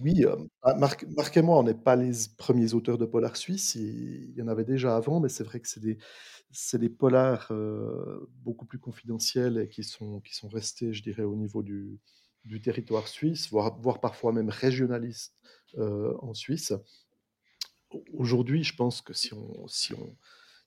Oui, 0.04 0.26
ah, 0.62 0.76
Marc, 0.76 1.38
et 1.38 1.42
moi, 1.42 1.60
on 1.60 1.64
n'est 1.64 1.74
pas 1.74 1.96
les 1.96 2.12
premiers 2.38 2.74
auteurs 2.74 2.98
de 2.98 3.06
polar 3.06 3.36
suisses. 3.36 3.76
Il, 3.76 4.34
y 4.36 4.42
en 4.42 4.48
avait 4.48 4.66
déjà 4.66 4.96
avant, 4.96 5.20
mais 5.20 5.30
c'est 5.30 5.44
vrai 5.44 5.60
que 5.60 5.68
c'est 5.68 6.78
des, 6.78 6.90
polars 6.90 7.52
beaucoup 8.44 8.66
plus 8.66 8.80
confidentiels 8.80 9.58
et 9.58 9.70
qui 9.70 9.84
sont, 9.84 10.22
restés, 10.52 10.94
je 10.94 11.02
dirais, 11.02 11.24
au 11.24 11.36
niveau 11.36 11.64
du, 11.64 12.00
territoire 12.64 13.08
suisse, 13.08 13.50
voire, 13.50 14.00
parfois 14.02 14.34
même 14.34 14.50
régionalistes 14.50 15.36
en 15.78 16.34
Suisse. 16.34 16.74
Aujourd'hui, 18.14 18.64
je 18.64 18.76
pense 18.76 19.02
que 19.02 19.14
si 19.14 19.34
on, 19.34 19.68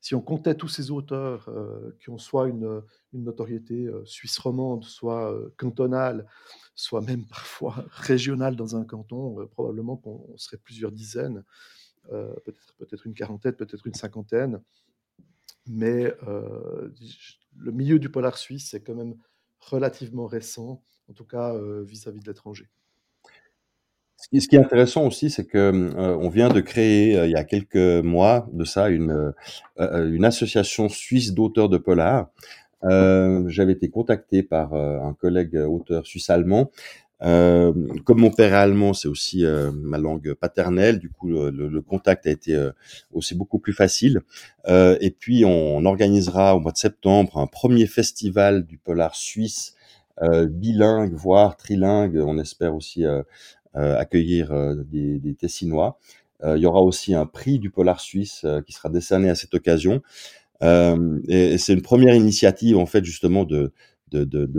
si 0.04 0.14
on 0.14 0.20
comptait 0.20 0.54
tous 0.54 0.68
ces 0.68 0.90
auteurs 0.90 1.48
euh, 1.48 1.96
qui 1.98 2.10
ont 2.10 2.18
soit 2.18 2.46
une, 2.46 2.82
une 3.14 3.24
notoriété 3.24 3.86
euh, 3.86 4.04
suisse 4.04 4.38
romande, 4.38 4.84
soit 4.84 5.32
euh, 5.32 5.54
cantonale, 5.56 6.26
soit 6.74 7.00
même 7.00 7.24
parfois 7.30 7.86
régionale 7.88 8.54
dans 8.54 8.76
un 8.76 8.84
canton, 8.84 9.46
probablement 9.52 9.96
qu'on 9.96 10.36
serait 10.36 10.58
plusieurs 10.58 10.92
dizaines, 10.92 11.42
peut-être 12.10 13.06
une 13.06 13.14
quarantaine, 13.14 13.54
peut-être 13.54 13.86
une 13.86 13.94
cinquantaine. 13.94 14.60
Mais 15.66 16.12
le 17.56 17.72
milieu 17.72 17.98
du 17.98 18.10
polar 18.10 18.36
suisse 18.36 18.74
est 18.74 18.82
quand 18.82 18.94
même 18.94 19.14
relativement 19.58 20.26
récent, 20.26 20.84
en 21.08 21.14
tout 21.14 21.24
cas 21.24 21.54
vis-à-vis 21.82 22.18
-vis 22.18 22.24
de 22.24 22.26
l'étranger. 22.26 22.68
Ce 24.32 24.48
qui 24.48 24.56
est 24.56 24.60
intéressant 24.60 25.06
aussi, 25.06 25.30
c'est 25.30 25.44
que 25.44 25.58
euh, 25.58 26.16
on 26.20 26.28
vient 26.28 26.48
de 26.48 26.60
créer 26.60 27.16
euh, 27.16 27.26
il 27.26 27.32
y 27.32 27.36
a 27.36 27.44
quelques 27.44 28.04
mois 28.04 28.48
de 28.52 28.64
ça 28.64 28.88
une 28.88 29.32
euh, 29.78 30.10
une 30.10 30.24
association 30.24 30.88
suisse 30.88 31.34
d'auteurs 31.34 31.68
de 31.68 31.78
polar. 31.78 32.28
J'avais 32.82 33.72
été 33.72 33.88
contacté 33.88 34.42
par 34.42 34.74
un 34.74 35.14
collègue 35.14 35.56
auteur 35.56 36.06
suisse-allemand. 36.06 36.70
comme 37.20 38.18
mon 38.18 38.30
père 38.30 38.52
est 38.52 38.56
allemand, 38.56 38.92
c'est 38.92 39.08
aussi 39.08 39.42
ma 39.72 39.96
langue 39.96 40.34
paternelle. 40.34 40.98
Du 40.98 41.08
coup, 41.08 41.28
le, 41.28 41.50
le 41.50 41.80
contact 41.80 42.26
a 42.26 42.30
été 42.30 42.54
aussi 43.10 43.34
beaucoup 43.34 43.58
plus 43.58 43.72
facile. 43.72 44.20
et 44.68 45.16
puis, 45.18 45.46
on, 45.46 45.78
on, 45.78 45.86
organisera 45.86 46.54
au 46.54 46.60
mois 46.60 46.72
de 46.72 46.76
septembre 46.76 47.38
un 47.38 47.46
premier 47.46 47.86
festival 47.86 48.66
du 48.66 48.76
polar 48.76 49.14
suisse 49.14 49.74
bilingue, 50.20 51.14
voire 51.14 51.56
trilingue. 51.56 52.22
On 52.22 52.38
espère 52.38 52.74
aussi 52.74 53.06
euh, 53.06 53.22
accueillir 53.74 54.52
euh, 54.52 54.74
des, 54.84 55.34
Tessinois. 55.34 55.98
Euh, 56.42 56.56
il 56.56 56.62
y 56.62 56.66
aura 56.66 56.80
aussi 56.80 57.14
un 57.14 57.26
prix 57.26 57.58
du 57.58 57.70
polar 57.70 58.00
suisse 58.00 58.46
qui 58.66 58.72
sera 58.72 58.88
décerné 58.88 59.30
à 59.30 59.34
cette 59.34 59.54
occasion. 59.54 60.02
et, 60.62 61.58
c'est 61.58 61.72
une 61.72 61.82
première 61.82 62.14
initiative 62.14 62.78
en 62.78 62.86
fait 62.86 63.04
justement 63.04 63.44
de, 63.44 63.72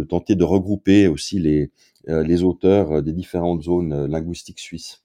tenter 0.09 0.35
de 0.35 0.43
regrouper 0.43 1.07
aussi 1.07 1.39
les, 1.39 1.71
les 2.07 2.43
auteurs 2.43 3.01
des 3.01 3.13
différentes 3.13 3.63
zones 3.63 4.05
linguistiques 4.05 4.59
suisses. 4.59 5.03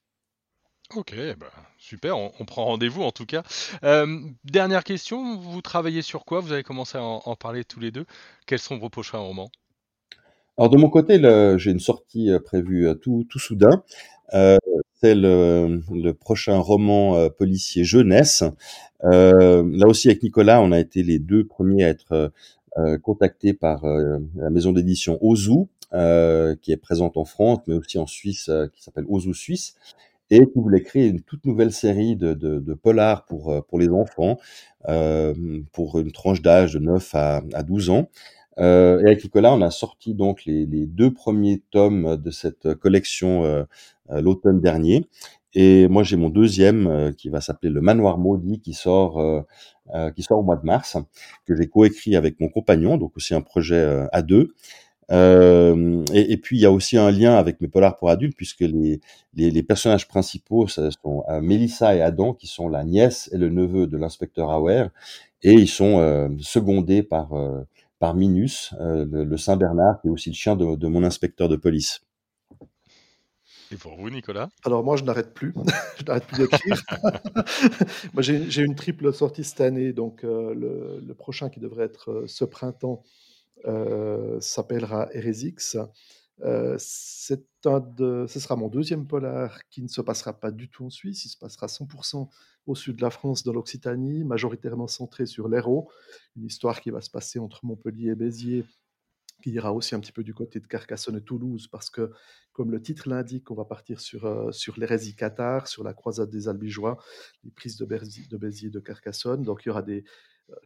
Ok, 0.96 1.14
bah, 1.38 1.53
Super, 1.79 2.18
on, 2.18 2.44
prend 2.44 2.64
rendez-vous 2.64 3.03
en 3.03 3.12
tout 3.12 3.27
cas. 3.27 3.42
dernière 4.44 4.85
question, 4.85 5.37
vous 5.37 5.62
travaillez 5.62 6.03
sur 6.03 6.25
quoi? 6.25 6.40
Vous 6.40 6.53
avez 6.53 6.64
commencé 6.64 6.99
à 6.99 7.03
en, 7.03 7.37
parler 7.37 7.64
tous 7.64 7.81
les 7.81 7.90
deux. 7.90 8.07
Quels 8.46 8.59
sont 8.59 8.79
vos 8.79 8.90
prochains 8.90 9.18
romans? 9.18 9.51
Alors 10.61 10.68
de 10.68 10.77
mon 10.77 10.90
côté, 10.90 11.18
j'ai 11.57 11.70
une 11.70 11.81
sortie 11.81 12.29
prévue 12.44 12.87
tout, 13.01 13.25
tout 13.31 13.38
soudain. 13.38 13.83
c'est 14.31 15.14
le, 15.14 16.11
prochain 16.12 16.59
roman 16.59 17.31
policier 17.31 17.83
jeunesse. 17.83 18.44
là 19.03 19.87
aussi 19.87 20.09
avec 20.09 20.23
Nicolas, 20.23 20.61
on 20.61 20.70
a 20.73 20.79
été 20.79 21.03
les 21.03 21.18
deux 21.18 21.46
premiers 21.46 21.85
à 21.85 21.88
être 21.88 22.31
contactés 23.01 23.55
par 23.55 23.87
la 23.87 24.51
maison 24.51 24.73
d'édition 24.73 25.16
Ozu, 25.23 25.64
qui 26.61 26.73
est 26.73 26.81
présente 26.81 27.16
en 27.16 27.25
France, 27.25 27.61
mais 27.66 27.77
aussi 27.77 27.96
en 27.96 28.07
Suisse, 28.07 28.51
qui 28.75 28.83
s'appelle 28.83 29.07
Ozu 29.09 29.33
Suisse 29.33 29.77
et 30.31 30.46
qui 30.46 30.59
voulait 30.59 30.83
créer 30.83 31.07
une 31.07 31.20
toute 31.20 31.44
nouvelle 31.44 31.73
série 31.73 32.16
de, 32.16 32.35
de, 32.35 32.75
polars 32.75 33.25
pour, 33.27 33.53
euh, 33.53 33.61
pour 33.62 33.79
les 33.79 33.88
enfants, 33.88 34.38
euh, 34.88 35.35
pour 35.73 35.99
une 35.99 36.12
tranche 36.12 36.40
d'âge 36.40 36.75
de 36.75 36.79
9 36.79 37.14
à, 37.14 37.42
à 37.53 37.62
12 37.62 37.90
ans. 37.90 38.09
Euh, 38.59 39.01
et 39.01 39.07
avec 39.07 39.25
Nicolas, 39.25 39.55
on 39.55 39.63
a 39.63 39.71
sorti 39.71 40.15
donc 40.15 40.45
les, 40.45 40.67
deux 40.67 41.13
premiers 41.13 41.63
tomes 41.71 42.17
de 42.17 42.31
cette 42.31 42.75
collection 42.75 43.45
euh, 43.45 43.65
euh 44.11 44.21
l'automne 44.21 44.61
dernier. 44.61 45.07
Et 45.55 45.89
moi, 45.89 46.03
j'ai 46.05 46.17
mon 46.17 46.29
deuxième 46.29 47.13
qui 47.19 47.29
va 47.29 47.41
s'appeler 47.41 47.73
Le 47.73 47.81
Manoir 47.81 48.19
Maudit, 48.19 48.61
qui 48.61 48.73
sort, 48.73 49.21
qui 50.15 50.23
sort 50.23 50.39
au 50.39 50.43
mois 50.45 50.55
de 50.55 50.65
mars, 50.65 50.97
que 51.45 51.57
j'ai 51.57 51.67
coécrit 51.67 52.15
avec 52.15 52.39
mon 52.39 52.49
compagnon, 52.49 52.97
donc 52.99 53.17
aussi 53.17 53.35
un 53.35 53.41
projet 53.41 54.07
à 54.13 54.23
deux. 54.23 54.55
Et, 55.11 56.37
puis 56.41 56.59
il 56.59 56.61
y 56.61 56.67
a 56.67 56.71
aussi 56.71 56.97
un 56.97 57.11
lien 57.11 57.35
avec 57.35 57.61
mes 57.61 57.67
polars 57.67 57.97
pour 57.97 58.11
adultes 58.11 58.37
puisque 58.37 58.61
les, 58.61 59.63
personnages 59.65 60.07
principaux 60.07 60.69
ce 60.69 60.89
sont 61.03 61.25
euh, 61.29 61.41
Mélissa 61.41 61.97
et 61.97 62.01
Adam 62.01 62.33
qui 62.33 62.47
sont 62.47 62.69
la 62.69 62.85
nièce 62.85 63.29
et 63.33 63.37
le 63.37 63.49
neveu 63.49 63.89
de 63.89 63.97
l'inspecteur 63.97 64.51
Auer 64.51 64.87
et 65.43 65.51
ils 65.51 65.69
sont 65.69 66.31
secondés 66.39 67.03
par 67.03 67.33
par 68.01 68.15
Minus, 68.15 68.75
le, 68.81 69.05
le, 69.05 69.37
Saint 69.37 69.57
Bernard 69.57 70.01
qui 70.01 70.09
est 70.09 70.11
aussi 70.11 70.31
le 70.31 70.35
chien 70.35 70.57
de, 70.57 70.75
de 70.75 70.89
mon 70.89 71.05
inspecteur 71.05 71.49
de 71.49 71.57
police. 71.57 72.01
Et 73.73 73.77
pour 73.77 73.95
vous, 73.97 74.11
Nicolas? 74.11 74.51
Alors 74.65 74.83
moi, 74.83 74.97
je 74.97 75.05
n'arrête 75.05 75.33
plus. 75.33 75.55
je 75.99 76.05
n'arrête 76.05 76.27
plus 76.27 76.39
d'écrire. 76.39 76.83
moi, 78.15 78.23
j'ai 78.23 78.63
une 78.63 78.75
triple 78.75 79.13
sortie 79.13 79.45
cette 79.45 79.61
année, 79.61 79.93
donc 79.93 80.23
le, 80.25 81.01
le, 81.01 81.15
prochain 81.15 81.49
qui 81.51 81.61
devrait 81.61 81.85
être 81.85 82.25
ce 82.27 82.45
printemps 82.45 83.05
euh, 83.67 84.41
s'appellera 84.41 85.09
Eresix. 85.13 85.77
Euh, 86.43 86.77
c'est 86.79 87.45
un 87.67 87.81
de, 87.81 88.25
ce 88.27 88.41
sera 88.41 88.57
mon 88.57 88.69
deuxième 88.69 89.07
polar 89.07 89.59
qui 89.69 89.83
ne 89.83 89.89
se 89.89 90.01
passera 90.01 90.33
pas 90.33 90.51
du 90.51 90.71
tout 90.71 90.87
en 90.87 90.91
Suisse, 90.91 91.27
il 91.27 91.29
se 91.29 91.37
passera 91.37 91.67
100% 91.67 92.29
au 92.66 92.75
sud 92.75 92.96
de 92.96 93.03
la 93.03 93.11
France, 93.11 93.42
dans 93.42 93.53
l'Occitanie, 93.53 94.25
majoritairement 94.25 94.87
centré 94.87 95.27
sur 95.27 95.49
l'Hérault, 95.49 95.90
une 96.37 96.44
histoire 96.44 96.81
qui 96.81 96.90
va 96.90 97.01
se 97.01 97.11
passer 97.11 97.38
entre 97.38 97.64
Montpellier 97.64 98.11
et 98.11 98.14
Béziers, 98.14 98.64
qui 99.42 99.51
ira 99.51 99.73
aussi 99.73 99.94
un 99.94 100.01
petit 100.01 100.12
peu 100.12 100.23
du 100.23 100.35
côté 100.35 100.61
de 100.61 100.66
Carcassonne 100.66 101.16
et 101.16 101.23
Toulouse, 101.23 101.66
parce 101.68 101.88
que, 101.88 102.12
comme 102.53 102.70
le 102.70 102.83
titre 102.83 103.09
l'indique, 103.09 103.51
on 103.51 103.55
va 103.55 103.64
partir 103.64 104.01
sur, 104.01 104.27
euh, 104.27 104.53
sur 104.53 104.79
l'hérésie 104.79 105.16
cathare, 105.16 105.66
sur 105.66 105.83
la 105.83 105.94
croisade 105.94 106.31
des 106.31 106.49
Albigeois, 106.49 106.99
les 107.44 107.51
prises 107.51 107.77
de, 107.77 107.87
Béziers, 107.87 108.27
de 108.29 108.37
et 108.37 108.70
de 108.70 108.81
Carcassonne. 108.81 109.42
Donc 109.42 109.64
il 109.64 109.68
y 109.68 109.70
aura 109.70 109.83
des, 109.83 110.05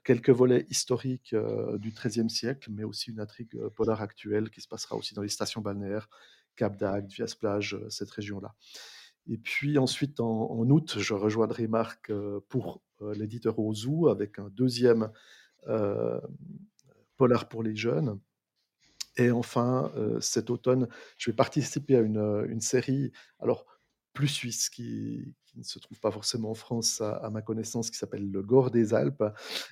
quelques 0.05 0.31
volets 0.31 0.67
historiques 0.71 1.33
euh, 1.33 1.79
du 1.79 1.91
XIIIe 1.91 2.31
siècle, 2.31 2.71
mais 2.71 2.85
aussi 2.85 3.11
une 3.11 3.21
intrigue 3.21 3.55
euh, 3.57 3.71
polaire 3.71 4.01
actuelle 4.01 4.51
qui 4.51 4.61
se 4.61 4.69
passera 4.69 4.97
aussi 4.97 5.15
dans 5.15 5.23
les 5.23 5.29
stations 5.29 5.61
balnéaires, 5.61 6.09
Cap 6.57 6.77
d'Agde, 6.77 7.11
Vias-Plage, 7.11 7.75
euh, 7.75 7.89
cette 7.91 8.11
région-là. 8.11 8.55
Et 9.29 9.39
puis 9.39 9.79
ensuite, 9.79 10.21
en, 10.21 10.69
août, 10.69 10.97
je 10.99 11.15
rejoindrai 11.15 11.67
Marc 11.67 12.13
pour 12.49 12.83
l'éditeur 13.15 13.59
Ozu 13.59 14.09
avec 14.11 14.39
un 14.39 14.49
deuxième 14.51 15.11
polar 17.17 17.49
pour 17.49 17.63
les 17.63 17.75
jeunes. 17.75 18.21
Et 19.17 19.31
enfin, 19.31 19.93
cet 20.21 20.51
automne, 20.51 20.89
je 21.17 21.31
vais 21.31 21.37
participer 21.37 21.97
à 21.97 22.01
une, 22.01 22.61
série, 22.61 23.13
alors 23.39 23.65
plus 24.13 24.29
suisse, 24.29 24.69
qui, 24.69 25.35
ne 25.57 25.63
se 25.63 25.79
trouve 25.79 26.01
pas 26.01 26.11
forcément 26.11 26.51
en 26.51 26.55
France 26.55 27.01
à, 27.01 27.31
ma 27.31 27.41
connaissance, 27.41 27.91
qui 27.91 27.97
s'appelle 27.97 28.31
Le 28.31 28.43
Gore 28.43 28.71
des 28.71 28.93
Alpes. 28.93 29.25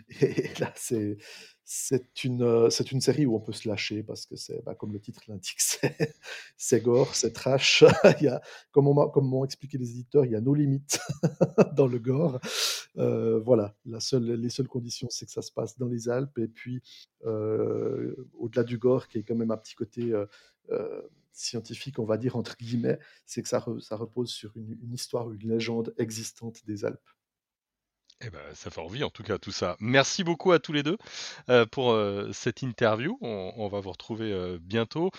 Et, 0.21 0.49
là, 0.61 0.73
c'est 0.77 1.19
c'est 1.65 2.25
une, 2.25 2.43
euh, 2.43 2.71
c'est 2.71 2.93
une 2.93 3.01
série 3.01 3.25
où 3.25 3.35
on 3.37 3.41
peut 3.41 3.53
se 3.53 3.69
lâcher 3.69 4.03
parce 4.03 4.27
que 4.27 4.37
c'est, 4.37 4.63
bah, 4.65 4.75
comme 4.75 4.93
le 4.93 5.01
titre 5.01 5.23
l'indique, 5.29 5.59
c'est, 6.57 6.81
gore, 6.83 7.15
c'est 7.15 7.33
trash. 7.33 7.85
il 8.21 8.27
y 8.27 8.31
comme, 8.73 8.89
on 8.89 9.09
comme 9.11 9.29
m'ont 9.29 9.45
expliqué 9.45 9.79
les 9.79 9.91
éditeurs, 9.91 10.25
il 10.25 10.33
y 10.33 10.37
a 10.37 10.41
nos 10.41 10.55
limites 10.55 11.01
dans 11.77 11.87
le 11.87 11.99
gore. 11.99 12.41
Euh, 12.99 13.39
voilà, 13.41 13.75
la 13.87 14.01
seule, 14.01 14.33
les 14.33 14.51
seules 14.51 14.69
conditions, 14.69 15.09
c'est 15.11 15.27
que 15.27 15.33
ça 15.33 15.43
se 15.43 15.53
passe 15.53 15.79
dans 15.79 15.89
les 15.89 16.09
Alpes. 16.09 16.39
Et 16.39 16.49
puis, 16.49 16.83
euh, 17.25 18.15
au-delà 18.35 18.65
du 18.65 18.79
gore, 18.79 19.09
qui 19.09 19.19
est 19.19 19.23
quand 19.23 19.37
même 19.37 19.51
un 19.51 19.57
petit 19.57 19.75
côté 19.75 20.13
scientifique, 21.33 21.99
on 21.99 22.05
va 22.05 22.19
dire 22.19 22.37
entre 22.37 22.57
guillemets, 22.57 22.99
c'est 23.25 23.43
que 23.43 23.49
ça, 23.49 23.65
ça, 23.81 23.97
repose 23.97 24.31
sur 24.31 24.57
une, 24.57 24.79
une 24.83 24.93
histoire, 24.93 25.31
une 25.33 25.49
légende 25.49 25.95
existante 25.97 26.65
des 26.67 26.85
Alpes. 26.85 27.01
Eh 28.25 28.31
ben, 28.31 28.39
ça 28.55 28.71
fait 28.71 28.81
envie 28.81 29.03
en 29.03 29.11
tout 29.11 29.25
cas 29.25 29.39
tout 29.39 29.51
ça. 29.51 29.77
Merci 29.81 30.23
beaucoup 30.23 30.53
à 30.53 30.61
tous 30.61 30.73
les 30.73 30.83
deux 30.83 30.97
euh, 31.49 31.67
pour 31.67 31.91
euh, 31.91 32.31
cette 32.33 32.63
interview. 32.63 33.19
On, 33.21 33.53
on, 33.57 33.69
va 33.69 33.81
vous 33.81 33.91
retrouver 33.91 34.33
euh, 34.33 34.59
bientôt. 34.61 35.11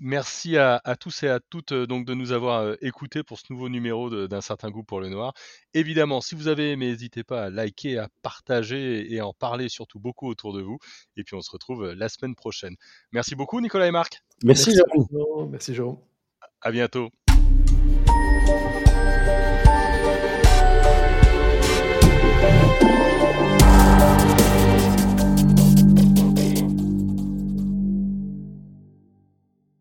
merci 0.00 0.56
à, 0.56 0.80
à, 0.84 0.96
tous 0.96 1.22
et 1.22 1.28
à 1.28 1.38
toutes 1.38 1.72
donc 1.72 2.04
de 2.04 2.14
nous 2.14 2.32
avoir 2.32 2.74
écoutés 2.80 3.22
pour 3.22 3.38
ce 3.38 3.44
nouveau 3.50 3.68
numéro 3.68 4.10
d'un 4.26 4.40
certain 4.40 4.70
goût 4.70 4.82
pour 4.82 5.00
le 5.00 5.08
noir. 5.08 5.32
Évidemment, 5.74 6.20
si 6.20 6.34
vous 6.34 6.48
avez 6.48 6.72
aimé, 6.72 6.88
n'hésitez 6.88 7.22
pas 7.22 7.44
à 7.44 7.50
liker, 7.50 7.98
à 7.98 8.08
partager 8.22 9.12
et 9.12 9.20
à 9.20 9.26
en 9.26 9.32
parler 9.32 9.68
surtout 9.68 10.00
beaucoup 10.00 10.28
autour 10.28 10.52
de 10.52 10.62
vous. 10.62 10.78
Et 11.16 11.22
puis 11.22 11.36
on 11.36 11.40
se 11.42 11.50
retrouve 11.50 11.92
la 11.92 12.08
semaine 12.08 12.34
prochaine. 12.34 12.76
Merci 13.12 13.36
beaucoup 13.36 13.60
Nicolas 13.60 13.86
et 13.86 13.92
Marc. 13.92 14.22
Merci, 14.42 14.70
merci 14.70 14.82
Jérôme. 15.12 15.50
Merci 15.50 15.74
Jérôme. 15.74 15.98
À 16.60 16.72
bientôt. 16.72 17.10